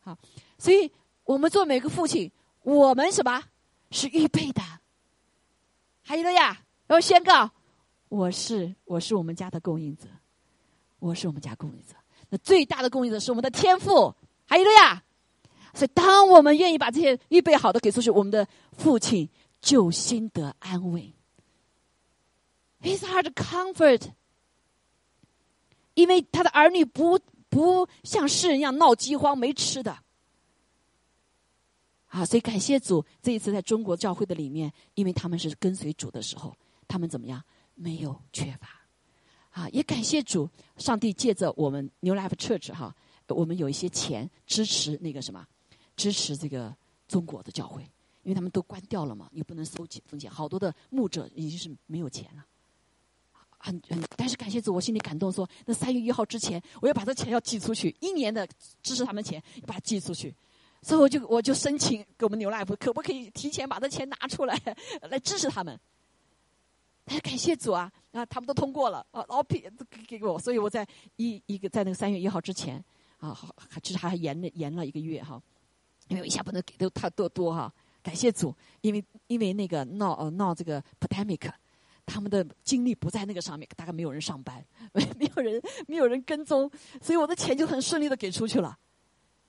[0.00, 0.16] 好，
[0.58, 0.90] 所以
[1.24, 2.30] 我们做每个父亲，
[2.62, 3.42] 我们什么
[3.90, 4.62] 是预备的，
[6.02, 7.50] 还有了呀，要宣告，
[8.08, 10.06] 我是我是我们家的供应者。
[10.98, 11.96] 我是我们家供应者，
[12.28, 14.14] 那最大的供应者是我们的天赋，
[14.46, 15.02] 还有了呀。
[15.74, 18.46] 所以，当我们愿意把这些预备好的给出去，我们的
[18.78, 19.28] 父亲
[19.60, 21.12] 就心得安慰。
[22.82, 24.10] His heart comfort，
[25.94, 27.18] 因为他的儿女不
[27.48, 29.98] 不像世人一样闹饥荒没吃的。
[32.08, 36.54] 啊，所以感谢主，这一次在中国教会的里面，因为他们是跟随主的时候，
[36.86, 37.42] 他们怎么样？
[37.74, 38.68] 没有缺乏。
[39.50, 42.94] 啊，也感谢主，上帝借着我们 New Life Church 哈，
[43.28, 45.46] 我们有一些钱支持那个什么，
[45.96, 46.74] 支持这个
[47.08, 47.82] 中国的教会，
[48.24, 52.44] 因为他们都关掉了嘛，你不能收钱风险，好多的牧者已经是没有钱了，
[53.64, 58.44] 很很，但是感谢主，我心里感动，说那三月一号之前，我要把这钱要寄出去，一年的
[58.82, 60.34] 支持他们钱把它寄出去，
[60.82, 64.60] 所以我就我就申请给我们 New Life，可不可以提前把这钱拿出来，
[65.08, 65.78] 来支持他们？
[67.04, 67.90] 哎，感谢主啊！
[68.12, 69.64] 啊，他们都通过了啊，老批
[70.06, 70.86] 给给我，所以我在
[71.16, 72.82] 一一个在那个三月一号之前
[73.18, 75.40] 啊，还其实还延了延了一个月哈，
[76.08, 77.72] 因为一下不能给的太多多哈。
[78.02, 81.48] 感谢主，因为因为那个闹呃闹这个 pandemic，
[82.06, 88.78] 他们的精力不在那个上面，大概没有人上班， 没有人没有人跟踪，所以我的钱就很顺利的给出去了。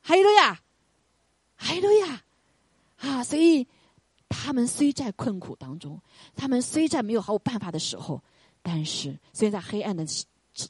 [0.01, 0.61] 还有了呀，
[1.55, 2.23] 还有了呀，
[2.97, 3.67] 啊，所以。
[4.35, 6.01] 他们虽在困苦当中，
[6.35, 8.21] 他们虽在没有好办法的时候，
[8.63, 10.03] 但是虽然在黑暗的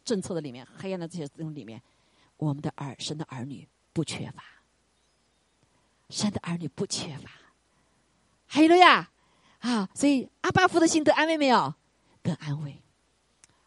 [0.03, 1.81] 政策的里面，黑暗的这些东里面，
[2.35, 4.43] 我们的儿神的儿女不缺乏，
[6.09, 7.31] 神的儿女不缺乏，
[8.45, 9.09] 还有了呀，
[9.63, 11.73] 啊，所以阿巴夫的心得安慰没有？
[12.21, 12.77] 得安慰，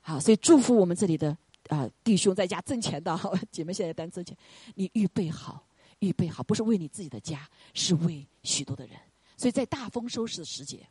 [0.03, 1.35] 好，所以祝福我们这里的
[1.69, 4.37] 啊弟兄在家挣钱的 好姐妹，现在单挣钱，
[4.75, 5.67] 你预备好，
[6.01, 8.99] 预备好，不是为你自己的家，是为许多的人。
[9.39, 10.87] 所以在大丰收时的时节，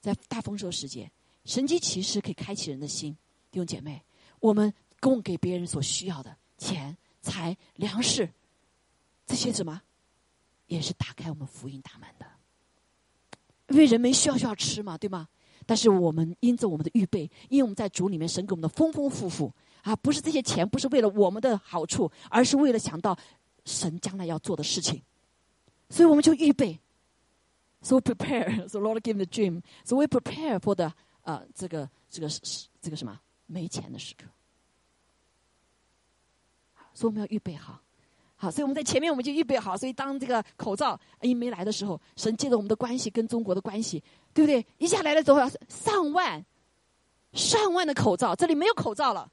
[0.00, 1.08] 在大丰收时节，
[1.44, 3.16] 神机骑士可以开启人的心，
[3.52, 4.02] 弟兄姐妹，
[4.40, 8.28] 我们供给别人所需要的钱财粮食，
[9.24, 9.80] 这些什么，
[10.66, 12.26] 也是打开我们福音大门的。
[13.68, 15.28] 因为人们需要需要吃嘛，对吗？
[15.64, 19.52] 但是我们因着我们的预备，因为我们在主里面，神给我们的丰丰富富
[19.82, 23.18] 啊，不是这些钱，不是为了我们的好处，而是为了想到
[23.64, 25.02] 神将来要做的事情，
[25.90, 26.78] 所以我们就预备。
[27.82, 29.62] So prepare, so Lord give the dream.
[29.84, 30.92] So we prepare for the
[31.22, 32.40] 啊，这个这个是
[32.80, 34.26] 这个什么没钱的时刻。
[36.94, 37.80] 所以我们要预备好，
[38.50, 39.76] 所以我们在前面我们就预备好。
[39.76, 44.64] 所以当这个口罩一没来的时候，神借着我们的关系跟中国的关系，对不对？
[44.78, 46.44] 一下来了之后，上万、
[47.32, 49.30] 上万的口罩，这里没有口罩了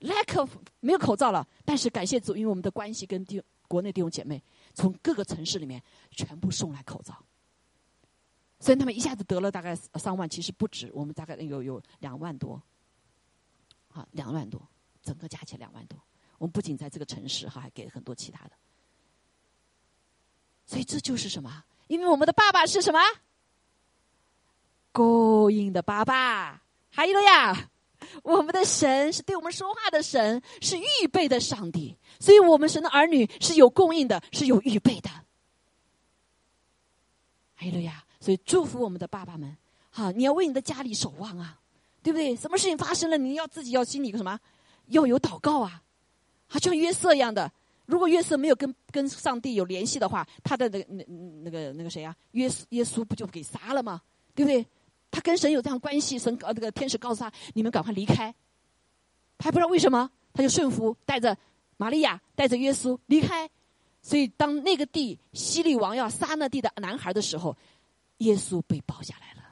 [0.00, 0.50] ，lack of
[0.80, 1.46] 没有口罩了。
[1.64, 4.42] 但是感谢主，因为我们的关系跟弟国内弟兄姐妹。
[4.74, 7.12] 从各个城市里面全部送来口罩，
[8.60, 12.62] 所以他们一下子得了大概上万，其实不止，我们大概有有两万多，
[13.92, 14.62] 啊，两万多，
[15.02, 15.98] 整个加起来两万多。
[16.38, 18.52] 我们不仅在这个城市哈，还给了很多其他的，
[20.64, 21.64] 所以这就是什么？
[21.88, 22.98] 因为我们的爸爸是什么？
[24.92, 27.70] 供应的爸爸，还有了呀，
[28.22, 35.10] 我们的神是对我们说话的神，是预备的上帝，所以我们神的儿女是有供应的，是有预备的。
[37.56, 39.56] 哎呀，所以祝福我们的爸爸们，
[39.90, 41.60] 好，你要为你的家里守望啊，
[42.02, 42.36] 对不对？
[42.36, 44.38] 什么事情发生了，你要自己要心里个什么，
[44.86, 45.82] 要有祷告啊，
[46.48, 47.50] 好像约瑟一样的。
[47.86, 51.04] 如果约瑟没有跟跟上帝有联系的话，他的那那
[51.44, 54.02] 那个那个谁呀，约耶稣不就给杀了吗？
[54.34, 54.66] 对不对？
[55.10, 58.34] 他跟神有这样关系，神呃那个天使告诉他，你们赶快离开，
[59.38, 61.34] 他还不知道为什么，他就顺服，带着
[61.78, 63.48] 玛利亚，带着耶稣离开。
[64.02, 67.56] 所以，当那个地西利王要杀那地的男孩的时候，
[68.18, 69.48] 耶稣被抱下来了。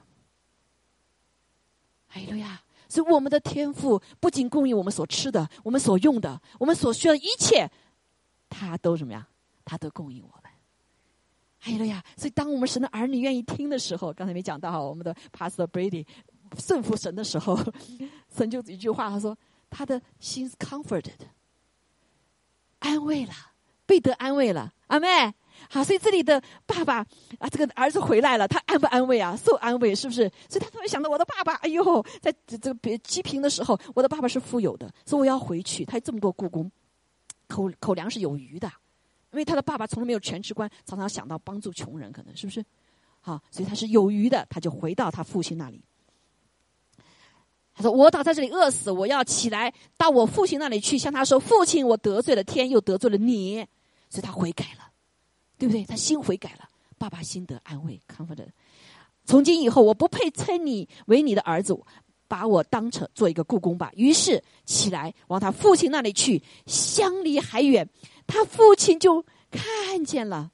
[2.08, 2.62] 哎呦呀！
[2.96, 7.70] 所以，我们的天赋不仅供应我们所吃的、我们所用的、我们所需要的一切，
[8.48, 9.28] 他都什么呀？
[9.66, 10.50] 他都供应我们。
[11.64, 12.02] 哎呦呀！
[12.16, 16.06] 所以，当我们神的儿女愿意听的时候，刚才没讲到哈，我们的 Pastor Brady
[16.58, 17.58] 顺服神的时候，
[18.34, 19.36] 神就一句话，他说
[19.68, 21.18] ：“他的心是 comforted，
[22.78, 23.32] 安慰了。”
[23.86, 25.06] 被得安慰了，阿妹，
[25.68, 26.98] 好，所以这里的爸爸
[27.38, 29.36] 啊，这个儿子回来了，他安不安慰啊？
[29.36, 30.30] 受安慰是不是？
[30.48, 35.84] 所以他突然想到，我的爸爸，哎呦，在这个别积贫的时候，我的爸爸是富有的，所以我要回去。
[35.84, 36.70] 他有这么多故宫，
[37.48, 38.68] 口口粮是有余的，
[39.32, 42.64] 因为他的爸爸从来没有全职官，常常想到帮助穷人，可能是不是？
[43.20, 45.82] 好，所以他是有余的，他就回到他父亲那里。
[47.74, 53.66] 他说：“我倒在这里饿死，我要起来到我父亲那里去，向他说：父亲，我得罪了天，又得罪了你。”
[54.08, 54.90] 所以他悔改了，
[55.58, 55.84] 对不对？
[55.84, 58.46] 他心悔改了，爸爸心得安慰看我的。
[59.24, 61.76] 从今以后，我不配称你为你的儿子，
[62.28, 63.90] 把我当成做一个故宫吧。
[63.94, 67.88] 于是起来往他父亲那里去，相离还远，
[68.26, 70.50] 他父亲就看见了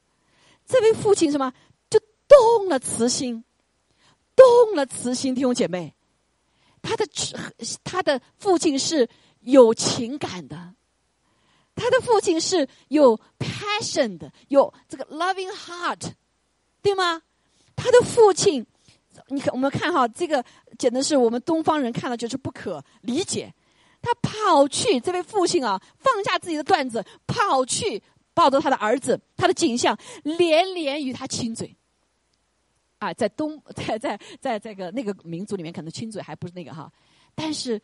[0.66, 1.53] 这位父亲什么，
[1.90, 3.44] 就动了慈心，
[4.34, 5.34] 动了慈心。
[5.34, 5.94] 弟兄姐妹，
[6.80, 7.07] 他的
[7.84, 9.09] 他的父亲是
[9.40, 10.74] 有情感的。
[11.74, 16.12] 他的父亲是有 passion 的，有这个 loving heart，
[16.82, 17.22] 对吗？
[17.74, 18.64] 他的父亲，
[19.28, 20.44] 你看，我们看哈，这个
[20.78, 23.52] 简直是我们东方人看了就是不可理解。
[24.02, 28.02] 他跑去，这位父亲啊，放下自己的段子，跑去
[28.34, 31.74] 抱着他的儿子，他的景象，连连与他亲嘴。
[32.98, 36.92] 啊，在东，在在在这个那个民族里面，可能亲嘴还不是那个哈，
[37.34, 37.80] 但是。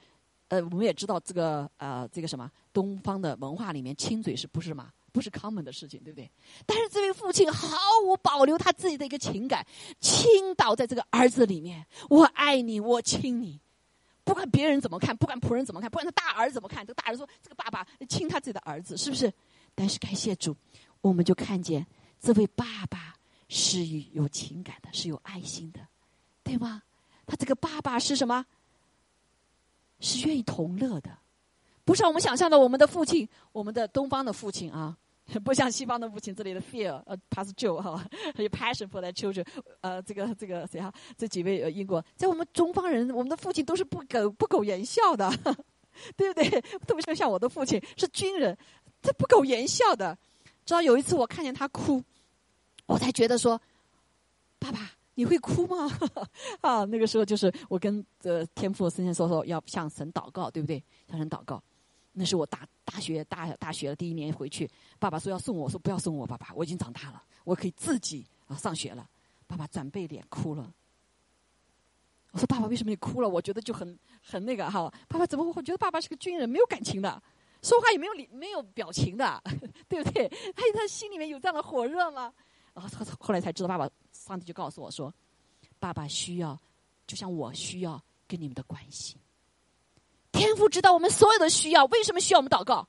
[0.49, 4.90] 呃，我们也知道这个呃，这个什么东方的文化里面亲嘴是不是嘛？
[5.11, 6.30] 不是 common 的事情，对不对？
[6.66, 9.66] 但是这位父亲毫无保留他自己的一个情感，
[10.01, 11.84] 倾倒在这个儿子里面。
[12.11, 13.59] 我爱你，我亲你，
[14.22, 19.32] 不管别人怎么看，不管仆人怎么看，不管他大儿子怎么看，这个大儿子说这个爸爸亲他自己的儿子，是不是？
[19.74, 20.55] 但是感谢主，
[21.01, 21.84] 我们就看见
[22.20, 23.14] 这位爸爸
[23.49, 25.80] 是有情感的，是有爱心的，
[26.42, 26.82] 对吗？
[27.26, 28.44] 他这个爸爸是什么？
[30.01, 31.11] 是愿意同乐的，
[31.84, 32.59] 不是我们想象的。
[32.59, 34.96] 我们的父亲，我们的东方的父亲啊，
[35.44, 36.34] 不像西方的父亲。
[36.34, 37.96] 这里的 fear，呃，pass joy 哈，
[38.34, 39.46] 还 有 passion for their children。
[39.80, 40.92] 呃，这个这个谁啊？
[41.16, 45.30] 这几位呃英国，在我们中方人，我们的父亲都是不苟不苟言笑的，
[46.16, 46.49] 对不对？
[46.86, 48.57] 特别是像我的父亲是军人，
[49.03, 50.16] 他不苟言笑的。
[50.64, 52.03] 直到有一次我看见他哭，
[52.86, 53.61] 我才觉得说，
[54.59, 54.92] 爸爸。
[55.19, 55.91] 你会哭吗？
[56.62, 60.81] 啊，那个时候就是我跟呃天父圣贤说说要向神祷告，对不对？
[61.11, 61.61] 向神祷告。
[62.12, 69.05] 那是我大大学大大学的第一年回去，爸爸说要送我，我说不要送我，爸爸，我已经长大了，我可以自己啊上学了。
[69.49, 70.73] 爸爸转背脸哭了。
[72.31, 73.29] 我说爸爸为什么你哭了？
[73.29, 74.89] 我觉得就很很那个哈。
[75.09, 77.21] 爸爸怎么会觉得爸爸是个军人，没有感情的，
[77.61, 79.43] 说话也没有理没有表情的，
[79.89, 80.29] 对不对？
[80.55, 82.33] 他他心里面有这样的火热吗？
[82.73, 83.91] 然后他后来才知道爸爸。
[84.29, 85.12] 上帝就告诉我说
[85.81, 86.59] ：“爸爸需要，
[87.07, 89.16] 就像我需要跟你们的关系。
[90.31, 92.87] 天父知道我们所有的需要，为什么需要我们祷告？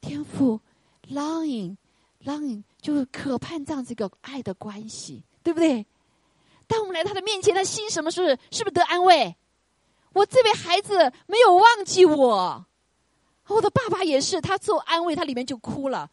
[0.00, 0.60] 天父
[1.08, 1.76] longing
[2.24, 5.86] longing 就是渴盼这样子一个爱的关系，对不对？
[6.66, 9.36] 当我们来他的面前，他心什么是是不是得安慰？
[10.14, 12.64] 我这位孩子没有忘记我，
[13.46, 16.10] 我的爸爸也是，他做安慰，他里面就哭了。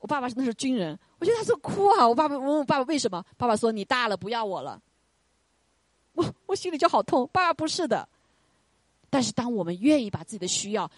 [0.00, 2.08] 我爸爸那是军人。”我觉得他说哭啊！
[2.08, 3.24] 我爸爸问我爸爸为什么？
[3.36, 4.80] 爸爸说：“你大了，不要我了。”
[6.14, 7.28] 我我心里就好痛。
[7.32, 8.08] 爸爸不是的，
[9.08, 10.90] 但是当我们愿意把自己的需要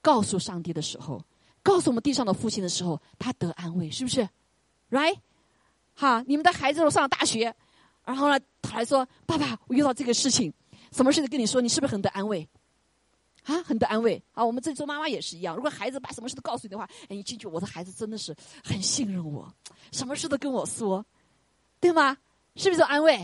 [0.00, 1.22] 告诉上帝的时候，
[1.62, 4.28] 告诉我们地上的父亲的时候，他得安慰，是不是
[4.90, 5.18] ？Right？
[5.94, 7.54] 哈，你们的孩子都上了大学，
[8.04, 10.52] 然后呢，他还说：“爸爸，我遇到这个事情，
[10.90, 12.48] 什么事都跟你说，你是不是很得安慰？”
[13.46, 14.44] 啊，很多安慰啊！
[14.44, 15.54] 我们这做妈妈也是一样。
[15.54, 18.34] 如果孩子把什么事都告诉你的话，哎，你进去，我的孩子真的是
[18.64, 19.52] 很信任我，
[19.92, 21.04] 什么事都跟我说，
[21.78, 22.18] 对吗？
[22.56, 23.14] 是不是安慰？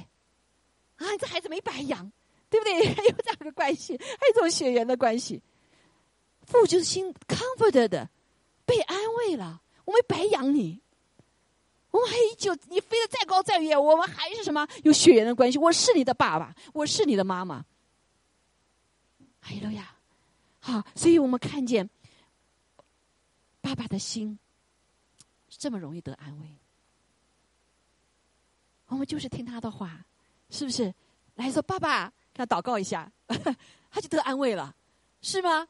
[0.97, 2.13] 啊，这孩子没白养，
[2.49, 2.95] 对不对？
[2.95, 5.43] 还 有这样的关系，还有这种血缘的关系。
[6.47, 8.09] 父就是心 comforted，
[8.65, 9.63] 被安慰了。
[9.85, 10.81] 我没白养你，
[11.91, 15.59] 我们还就你飞得再高再远，我们还是什么有血缘的关系？
[15.59, 17.65] 我是你的爸爸，我是你的妈妈。
[19.41, 19.97] 哎呀呀，
[20.65, 21.91] 好，所以我们看见
[23.61, 24.39] 爸爸的心
[25.49, 26.47] 这么容易得安慰。
[28.87, 30.05] 我们就是听他的话，
[30.51, 30.95] 是不是？
[31.35, 33.11] 来说爸爸，给他祷告一下，
[33.91, 34.75] 他就得安慰了，
[35.21, 35.67] 是吗？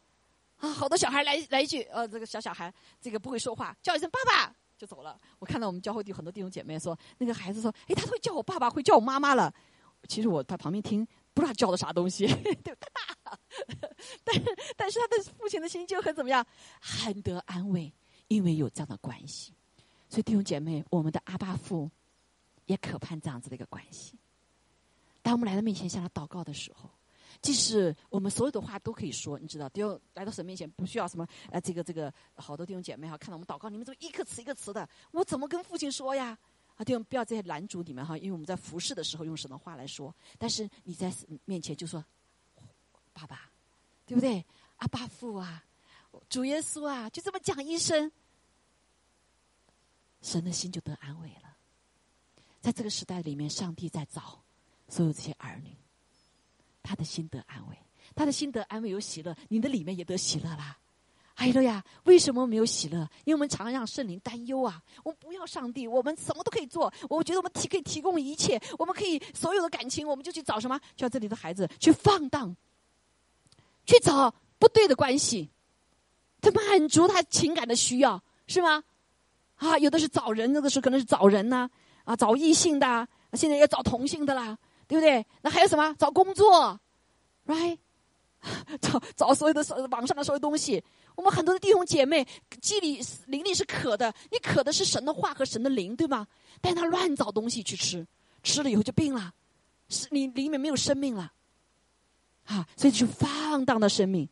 [0.58, 5.18] 啊，好多小孩来来一句，呃，这个小小孩这个不会说话，叫一声爸爸就走了。
[5.38, 9.54] 我看到我们教会地很多弟兄姐妹说，那个孩子说，哎，他会叫我爸爸，会叫我妈妈了。
[10.08, 12.26] 其实我在旁边听，不知道叫的啥东西，
[12.62, 13.11] 对，他大，
[14.24, 14.42] 但是
[14.76, 16.46] 但是他的父亲的心就很怎么样，
[16.80, 17.92] 很得安慰，
[18.28, 19.52] 因为有这样的关系。
[20.08, 21.90] 所以弟兄姐妹，我们的阿爸父
[22.66, 24.18] 也渴盼这样子的一个关系。
[25.22, 26.90] 当我们来到面前向他祷告的时候。
[27.40, 34.86] 即使我们所有的话都可以说，你知道，就来到神面前，不需要什么呃，这个这个，好多弟兄姐妹哈，看到我们祷告，你们怎么一个词一个词的？
[35.12, 36.38] 我怎么跟父亲说呀？
[36.76, 41.10] 啊，弟兄不要这些拦阻你们哈，因为我们在服侍的时候用神的话来说，但是你在
[41.46, 42.04] 面前就说
[43.12, 43.50] 爸爸，
[44.06, 44.44] 对不对？
[44.76, 45.64] 阿爸父啊，
[46.28, 48.10] 主耶稣啊，就这么讲一声，
[50.20, 51.56] 神的心就得安慰了。
[52.60, 54.42] 在这个时代里面，上帝在找
[54.88, 55.76] 所有这些儿女。
[56.82, 57.78] 他的心得安慰，
[58.12, 60.76] 他的心得安慰有喜乐，你的里面也得喜乐啦。
[61.36, 63.08] 哎呀，为什么没有喜乐？
[63.24, 64.82] 因为我们常让圣灵担忧啊。
[65.04, 66.92] 我们不要上帝，我们什么都可以做。
[67.08, 70.78] 我觉得我们提可以提供一切，我们可以所有的感情，我们就去找什么？
[70.96, 72.54] 叫这里的孩子去放荡，
[73.86, 75.50] 去找不对的关系，
[76.40, 78.82] 他满足他情感的需要，是吗？
[79.56, 81.70] 啊，有的是找人，有的是可能是找人呢，
[82.04, 84.58] 啊，找异性的，现在要找同性的啦。
[84.88, 85.24] 对不对？
[85.40, 85.94] 那还有什么？
[85.98, 86.78] 找工作
[87.46, 87.78] ，right？
[88.78, 90.84] 找找所有的网上的所有东西。
[91.14, 92.26] 我们很多的弟兄姐妹，
[92.60, 96.26] 肌里灵力是渴的，你渴的是神的话和神的灵，对吗？
[96.60, 98.06] 但他乱找东西去吃，
[98.42, 99.32] 吃了以后就病了，
[99.88, 101.32] 是你里面没有生命了，
[102.44, 104.28] 啊，所以就放荡的生命，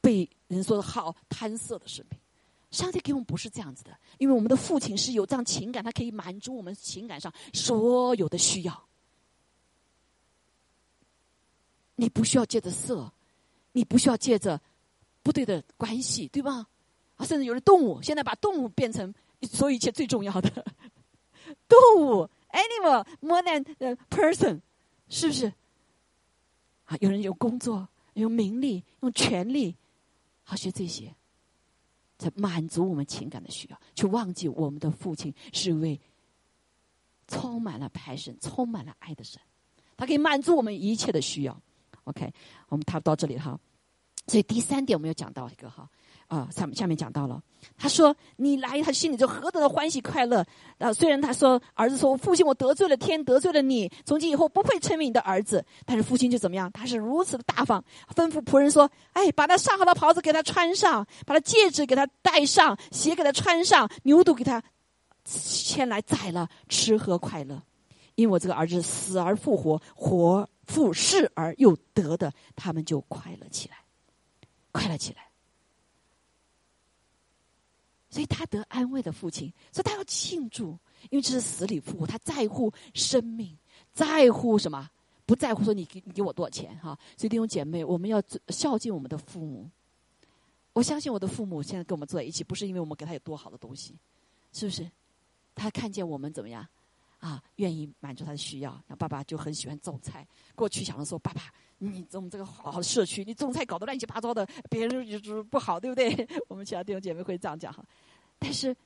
[0.00, 2.18] 被人说的好贪色的生命。
[2.70, 8.86] 上帝给我们不是这样子的，因为我们的父亲是有这样情感，他可以满足我们情感上所有的需要。
[11.94, 13.10] 你不需要借着色，
[13.72, 14.60] 你不需要借着
[15.22, 16.66] 不对的关系，对吧？
[17.16, 20.50] 啊，甚至有的动物现在把动物变成所有一切最重要的
[21.66, 24.60] 动物，animal more than person，
[25.08, 25.50] 是不是？
[26.86, 29.76] 啊，有人有工作，有名利，用权力，
[30.42, 31.14] 好学这些，
[32.18, 36.00] 才满足我们情感的需要，去忘记我们的父亲是一位
[37.28, 39.40] 充满了爱神、充满了爱的神，
[39.96, 41.60] 他可以满足我们一切的需要。
[42.04, 42.32] OK，
[42.68, 43.58] 我们谈到这里哈。
[44.28, 45.88] 所以第三点我们要讲到一个哈
[46.28, 47.40] 啊，下面下面讲到了，
[47.76, 50.44] 他说你来，他心里就何等的欢喜快乐
[50.78, 50.92] 啊！
[50.92, 55.64] 虽然他说儿子说，父亲我得罪了天，得罪了你，从今以后不会称为你的儿子。
[55.84, 56.70] 但是父亲就怎么样？
[56.72, 64.62] 他是如此的大方，吩咐仆人说：“哎，把他上好的袍子给他穿上，把他戒指给他戴上，鞋给他穿上，牛犊给他
[65.24, 67.62] 牵来宰了，吃喝快乐。
[68.14, 73.76] 因为我这个儿子死而复活，活。”复视而又得的，他们就快乐起来，
[74.72, 75.25] 快乐起来。
[78.16, 80.70] 所以他得安慰的父亲，所以他要庆祝，
[81.10, 83.54] 因为这是死里复活，他在乎生命，
[83.92, 84.88] 在乎什么？
[85.26, 86.98] 不在乎说你给你给我多少钱哈？
[87.14, 89.68] 所以弟兄姐妹，我们要孝敬我们的父母。
[90.72, 93.94] 我相信我的父母现在跟我们坐在一起，不是因为我们给他有多好的东西，
[94.50, 94.90] 是不是？
[95.54, 96.66] 他看见我们怎么样？
[97.18, 98.82] 啊，愿意满足他的需要。
[98.86, 100.26] 那爸爸就很喜欢种菜。
[100.54, 106.28] 过去想的说，爸爸，你我们这个好好的社区，你种菜搞得乱七八糟的，别人就是不好，对不对？
[106.46, 107.84] 我们其他弟兄姐妹会这样讲哈。
[108.38, 108.76] 但是，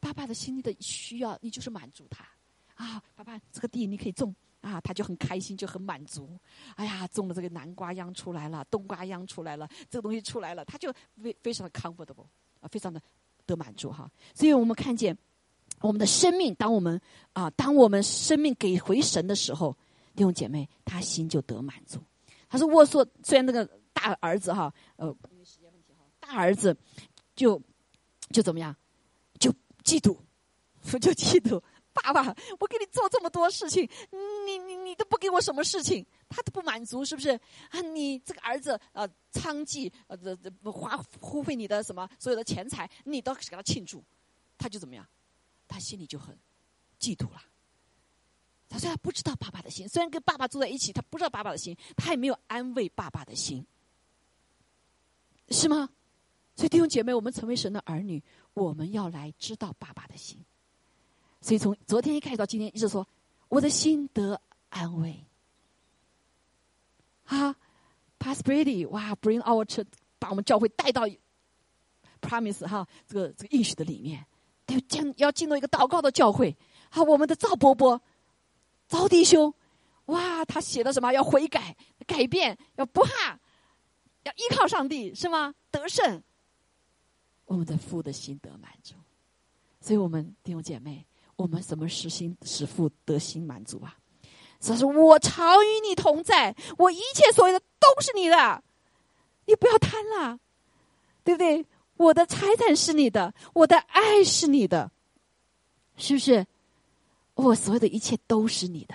[0.00, 2.26] 爸爸的心里的需要，你就是满足他。
[2.74, 6.38] 啊，爸爸，这个地你可以种啊，他就很开心，就很满足。
[6.76, 12.26] 哎呀，种了这个南瓜秧出来了，冬瓜秧出来了，这个东西出来了，他就非非常的 comfortable
[12.60, 13.00] 啊，非常的
[13.46, 14.10] 得满足哈。
[14.34, 15.16] 所以我们看见。
[15.80, 16.98] 我们的生命，当我们
[17.34, 19.76] 啊，当我们生命给回神的时候，
[20.14, 21.98] 弟兄姐妹，他心就得满足。
[22.48, 25.14] 他说：“我说，虽然那个大儿子哈，呃，
[26.20, 26.74] 大儿子
[27.36, 27.60] 就
[28.30, 28.74] 就怎么样，
[29.38, 29.50] 就
[29.82, 30.16] 嫉妒，
[30.98, 31.62] 就嫉妒
[31.92, 32.34] 爸爸。
[32.58, 33.88] 我给你做这么多事情，
[34.46, 37.30] 你你你都不给我什么事情，他都不满足，是不是？
[37.70, 44.02] 啊，你这个儿子呃，娼妓呃，这这花花费你的什么所有的钱财，你都给他庆祝，
[44.58, 45.06] 他就怎么样？”
[45.66, 46.38] 他心里就很
[47.00, 47.42] 嫉妒了，
[48.68, 53.66] 他虽然不知道爸爸的心，虽然跟爸爸住在一起，他不知道爸爸的心，他也没有安慰爸爸的心，
[55.48, 55.88] 是吗？
[56.56, 60.38] 所以弟兄姐妹，我们成为神的儿女，我们要来知道爸爸的心。
[61.40, 63.06] 所以从昨天一开始到今天，一直说
[63.48, 65.24] 我的心得安慰。
[67.24, 67.56] 啊
[68.18, 69.86] ，Pass Brady，哇，Bring our church，
[70.18, 71.08] 把我们教会带到
[72.20, 74.24] Promise 哈，这个这个应许的里面，
[74.68, 76.56] 要进要进入一个祷告的教会。
[76.90, 78.00] 好，我们的赵伯伯。
[78.86, 79.52] 赵弟兄，
[80.06, 81.10] 哇，他写的什么？
[81.12, 81.74] 要悔改、
[82.06, 83.40] 改变，要不怕，
[84.22, 85.54] 要依靠上帝，是吗？
[85.70, 86.22] 得胜，
[87.46, 88.94] 我们的父的心得满足。
[89.80, 91.04] 所以，我们弟兄姐妹，
[91.36, 93.96] 我们什么使心使父得心满足啊？
[94.66, 98.64] 他说：“我常与你同在，我一切所有的都是你的，
[99.44, 100.38] 你不要贪了，
[101.22, 101.66] 对不对？
[101.98, 104.90] 我的财产是你的，我的爱是你的，
[105.96, 106.46] 是不是？”
[107.34, 108.94] 我所有的一切都是你的，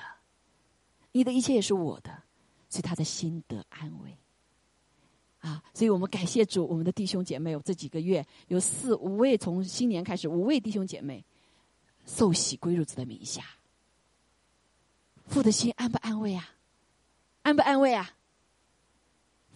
[1.11, 2.23] 你的一切也是我的，
[2.67, 4.17] 所以他的心得安慰。
[5.39, 11.23] 啊，所以我们感谢主，我们的弟兄姐妹，这几个月有四五位，从新年开始五位弟兄姐妹
[12.05, 13.43] 受洗归入主的名下。
[15.27, 16.49] 父的心安不安慰啊？
[17.43, 18.11] 安不安慰啊？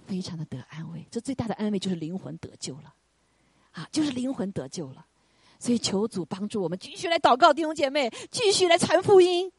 [0.05, 2.93] 非常的得安慰，这最大的安慰就是灵魂得救了，
[3.71, 5.05] 啊，就是灵魂得救了。
[5.59, 9.51] 所以求主帮助我们继续来祷告，弟兄姐妹，继续来传福音，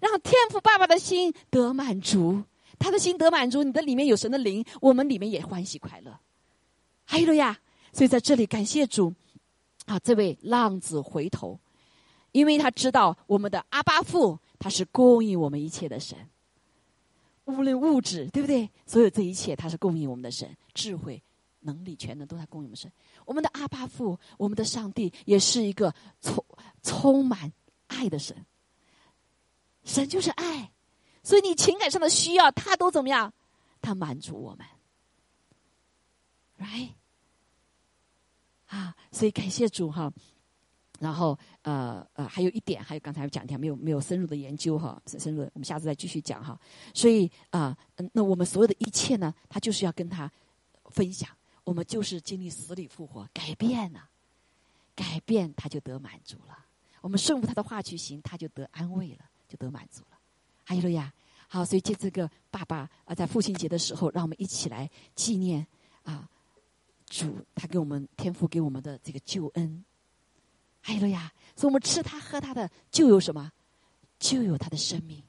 [0.00, 2.44] 让天父爸爸的心得满足，
[2.78, 6.18] 他的心得满足，你的里面有神的灵，我们里面也欢喜快乐。
[7.06, 7.58] 哈利路亚！
[7.92, 9.14] 所以在这里感谢主，
[9.86, 11.58] 啊，这位浪子回头，
[12.32, 16.16] 因为他知道我们的阿巴父他是供应我们一切的神，
[17.46, 18.68] 无论物质对不对？
[18.86, 21.22] 所有这一切他是供应我们的神，智慧、
[21.60, 22.92] 能力、全能都在供应我们神。
[23.24, 26.44] 我们的阿巴父，我们的上帝，也是一个充
[26.82, 27.50] 充满
[27.86, 28.36] 爱的神。
[29.84, 30.70] 神就是爱，
[31.28, 33.30] 所以你情感上的需要，他都怎么样？
[33.82, 34.66] 他满足我们
[36.58, 36.94] ，right？
[38.68, 40.10] 啊，所以感谢主哈。
[40.98, 46.58] 然后呃呃，还有一点，还有刚才讲一下，没有没有深入的研究哈，深入的，我们下次再继续讲哈。
[46.94, 47.76] 所以啊，
[48.14, 50.32] 那我们所有的一切呢，他就是要跟他
[50.86, 51.28] 分享。
[51.62, 54.08] 我们就是经历死里复活，改变了，
[54.96, 56.64] 改变他就得满足了。
[57.02, 60.16] 我们顺服他的话去行，他就得安慰了，就得满足了。
[60.64, 61.10] 还有了呀，
[61.48, 65.66] 好，所以借这个爸爸啊，在父亲节的时候，让我们一起来纪念
[66.04, 66.28] 啊，
[67.06, 69.84] 主他给我们天赋给我们的这个救恩。
[70.80, 73.50] 还有了呀，所以我们吃他喝他的，就有什么，
[74.18, 75.22] 就有他的生命。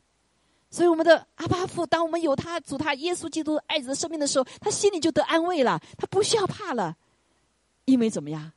[0.70, 6.96] 所以，我们的阿巴父，当我们有他主他耶稣基督爱子的生命的时候，他心里就得安慰了，他不需要怕了，
[7.86, 8.52] 因为怎么样？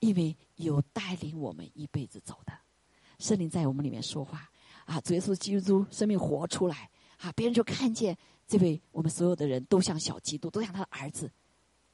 [0.00, 2.52] 因为有带领我们一辈子走的
[3.18, 4.50] 圣灵在我们里面说话
[4.84, 5.00] 啊！
[5.00, 6.90] 主耶稣基督生命活出来
[7.24, 7.32] 啊！
[7.32, 8.16] 别人就看见
[8.46, 11.30] 这位我们所有的人都像小基督，都像他的儿子。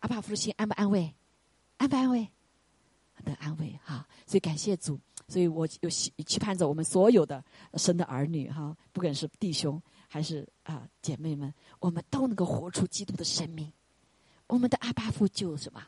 [0.00, 1.14] 阿巴父的心安不安慰？
[1.76, 2.28] 安不安慰？
[3.24, 4.08] 得安慰哈！
[4.26, 4.98] 所以感谢主。
[5.28, 13.72] 所以我有期期盼着我们所有的生的儿女哈，不管是弟兄还是啊姐妹们，我们都能够活出基督的生命。
[14.48, 15.80] 我们的阿巴父就什么，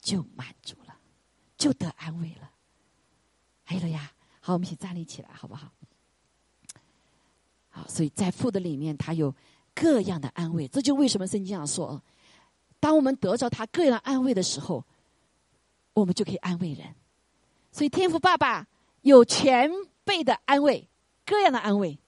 [0.00, 0.98] 就满足了，
[1.56, 2.50] 就得安慰了。
[3.62, 4.10] 还有呀，
[4.40, 5.70] 好，我们一起站立起来，好不好？
[7.76, 9.34] 好，所以在父的里面，他有
[9.74, 10.68] 各样的安慰。
[10.68, 12.00] 这就为什么圣经上说，
[12.78, 14.84] 当我们得着他各样安慰的时候，
[15.92, 16.94] 我们就可以安慰人。
[17.72, 18.68] 所以，天父爸爸
[19.02, 19.68] 有全
[20.04, 20.88] 备的安慰，
[21.26, 21.98] 各样的安慰。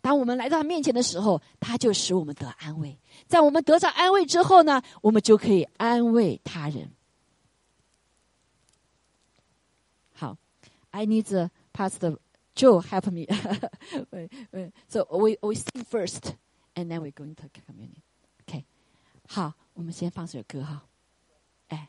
[0.00, 2.96] 当我们来到他面前的时候，他就使我们得安慰。
[3.26, 6.92] 在我们得到安慰之后呢，我们就可以安慰他人。
[10.14, 10.36] 好
[10.92, 12.16] ，I need the pastor
[12.58, 13.26] Joe help me.
[14.88, 16.34] So we we sing first,
[16.74, 18.02] and then we going to communion.
[18.42, 18.64] OK，
[19.28, 20.82] 好，我们先放首歌哈。
[21.68, 21.88] 哎，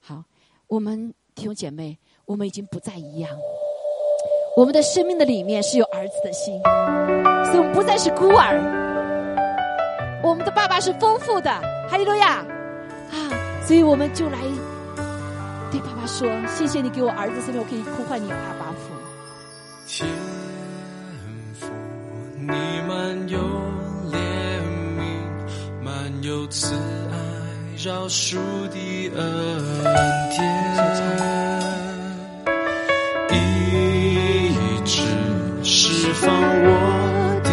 [0.00, 0.24] 好，
[0.66, 1.98] 我们弟兄姐妹。
[2.26, 3.36] 我们已经不再一样，
[4.56, 6.62] 我们的生命的里面是有儿子的心，
[7.46, 8.54] 所以我们不再是孤儿。
[10.22, 11.50] 我们的爸爸是丰富的，
[11.88, 12.36] 哈利路亚
[13.10, 13.66] 啊！
[13.66, 14.38] 所以我们就来
[15.72, 18.69] 对爸爸说：谢谢你给我儿子生命，我可以呼唤你爸爸。
[19.92, 20.08] 天
[21.58, 21.66] 父，
[22.38, 22.52] 你
[22.86, 23.40] 满有
[24.12, 24.14] 怜
[24.96, 25.02] 悯，
[25.84, 27.16] 满有慈爱，
[27.84, 28.36] 饶恕
[28.68, 29.20] 的恩
[30.30, 30.38] 典。
[33.32, 33.34] 一
[34.84, 35.02] 直
[35.64, 37.50] 释放我的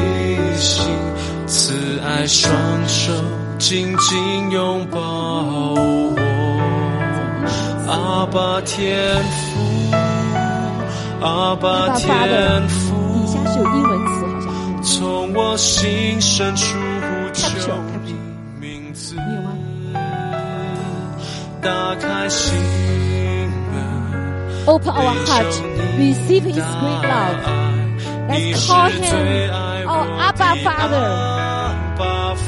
[0.57, 0.85] 心，
[1.47, 2.53] 慈爱双
[2.87, 3.11] 手
[3.57, 6.15] 紧紧拥抱我，
[7.87, 9.46] 阿爸天父，
[11.27, 12.07] 阿爸天
[12.69, 12.95] 父。
[13.13, 14.47] 底下是有英文词，好像。
[14.81, 17.73] 从我心深处呼求
[18.05, 18.15] 你
[18.61, 19.49] 名字，没有吗？
[21.61, 22.55] 打开心
[23.73, 23.75] 门
[24.67, 25.53] ，Open our heart,
[25.99, 27.43] receive His great love.
[28.29, 29.51] Let's call Him
[29.85, 31.07] our Abba Father.
[31.07, 32.47] 阿爸父，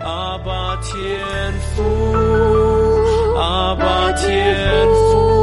[0.00, 0.50] 阿爸
[0.82, 0.90] 天
[1.76, 1.78] 父，
[3.38, 3.40] 阿
[3.76, 4.26] 爸天
[4.88, 5.41] 父，从我心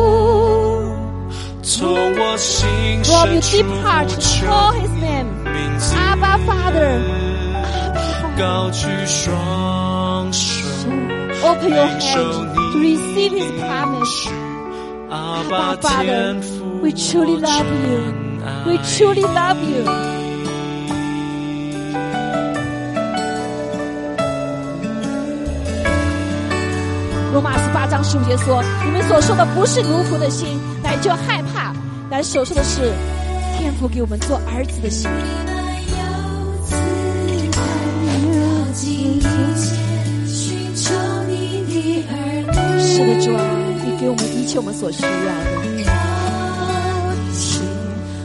[1.80, 4.10] From your 深 deep 处 heart,
[4.46, 7.00] call His name,，Abba Father.
[8.38, 10.90] 高举双手
[11.42, 14.28] ，Open your hand to receive His promise.
[15.10, 18.14] Abba Father,，we truly love you.
[18.66, 19.86] We truly love you.
[27.32, 31.49] 罗马十八章十五节说：“你们所受的不是奴仆的心，乃就害怕；
[32.20, 32.82] 乃所受的是
[33.58, 35.10] 天父给我们做儿子的心。
[42.78, 43.42] 是的，主啊，
[43.86, 45.14] 你给我们一切我们所需要的。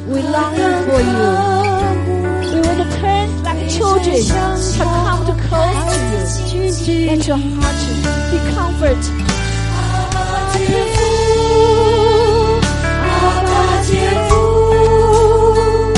[0.09, 0.57] We long
[0.89, 1.31] for you.
[2.51, 4.35] We want to turn like children to
[4.77, 6.59] come to close to
[6.91, 7.07] you.
[7.07, 7.79] Let your heart
[8.33, 9.34] be comforted.
[13.95, 15.93] 祝福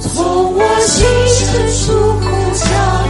[0.00, 1.40] 从我心深
[1.72, 1.82] 处
[2.20, 3.01] 呼叫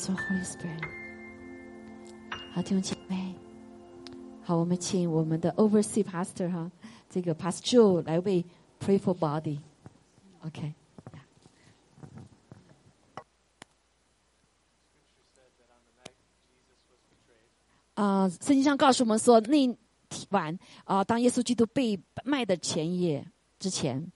[0.00, 0.82] So Holy Spirit.
[2.54, 3.34] 好，弟兄姐妹，
[4.42, 6.70] 好，我们请我们的 Oversee Pastor 哈，
[7.10, 8.42] 这个 Pastor Joe 来为
[8.80, 9.58] Pray for Body。
[10.40, 10.72] OK。
[17.92, 19.76] 啊、圣经上告诉我们说，那
[20.30, 24.10] 晚啊、当耶稣基督被卖的前夜之前，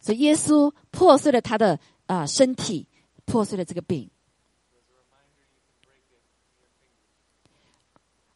[0.00, 2.87] 所以耶稣破碎了他的啊、身体，
[3.28, 4.08] 破碎了这个病。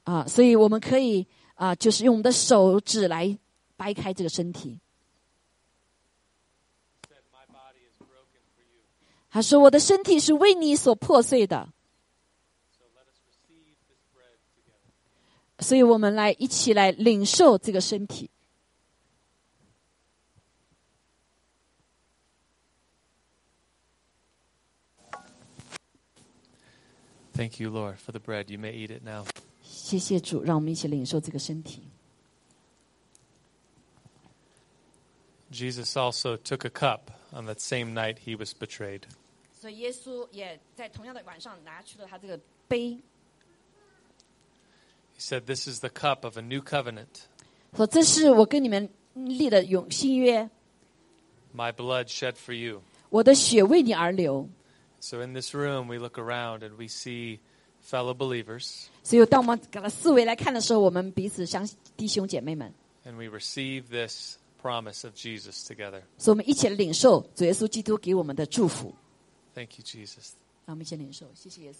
[0.04, 3.38] 啊，所以我们可以啊，就是用我们的手指来
[3.76, 4.78] 掰开这个身体。
[9.30, 11.72] 他说：“我的身体是为你所破碎的。”
[15.60, 18.28] 所以我们来一起来领受这个身体。
[27.33, 28.49] Thank you, Lord, for the bread.
[28.49, 29.25] You may eat it now.
[29.63, 31.83] 谢谢主，让我们一起领受这个身体。
[35.51, 39.03] Jesus also took a cup on that same night he was betrayed.
[39.59, 42.99] 所以耶稣也在同样的晚上拿出了他这个杯，
[45.17, 47.25] He said, This is the cup of a new covenant,
[47.75, 50.49] 说：“这是我跟你们立的永新约，
[51.55, 52.81] my blood shed for you.
[53.09, 54.49] 我的血为你而流。
[55.01, 57.39] So in this room, we look around and we see
[57.81, 62.73] fellow believers, ”所以，当我们给他四围来看的时候，我们彼此相弟兄姐妹们，
[63.05, 66.01] and we receive this promise of Jesus together.
[66.17, 68.93] 所以我们一起来领受主耶稣基督给我们的祝福。
[69.53, 70.31] Thank you, Jesus.
[70.65, 71.77] 让我们一起领受，谢谢耶稣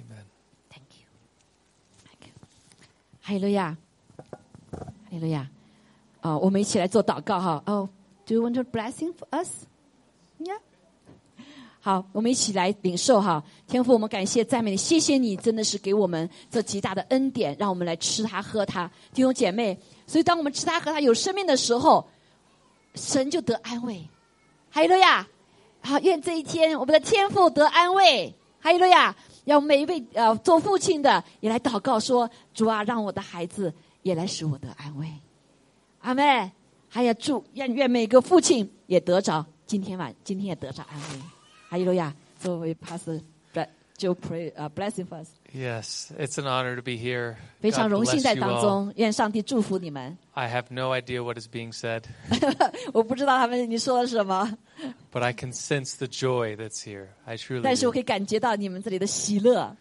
[0.00, 0.24] Amen.
[0.68, 2.34] ，Thank you，Thank you，
[3.22, 3.76] 哈利路亚，
[4.70, 5.48] 哈利路亚。
[6.20, 7.62] 啊，我们一起来做祷告哈。
[7.66, 7.88] 哦、
[8.26, 9.68] d o you want a blessing for us？Yeah。
[11.85, 19.77] 好，我们一起来领受哈，天父，我们感谢赞美你，谢谢你，真的是给我们这极大的恩典，让我们来吃它喝它，弟兄姐妹。
[20.07, 22.07] 所以，当我们吃它喝它有生命的时候，
[22.95, 24.01] 神就得安慰。
[24.71, 25.27] 哈利路亚！
[25.81, 28.33] 好，愿这一天我们的天父得安慰。
[28.61, 29.13] 哈利路亚！
[29.43, 33.73] 让每一位呃做父亲的也来祷告说：主啊，让我的孩子
[34.03, 35.05] 也来使我得安慰。
[35.99, 36.49] 阿妹，
[36.87, 41.42] 还要祝愿愿每个父亲也得着今天晚今天也得着安慰。
[41.72, 42.14] 哈利路亚！
[42.38, 43.20] 作为 Pastor
[43.96, 47.34] 就 pray 呃、blessing for us， Yes, it's an honor to be here.
[47.60, 48.60] 非常 God 荣幸 bless 在 you 当 all.
[48.60, 50.16] 中，愿上帝祝福你们。
[50.34, 52.04] I have no idea what is being said,
[52.92, 54.56] 我不知道他们你说了什么，
[55.12, 57.08] but I can sense the joy that's here.
[57.24, 57.94] I truly 但是我 do.
[57.94, 59.76] 可以感觉到你们这里的喜乐。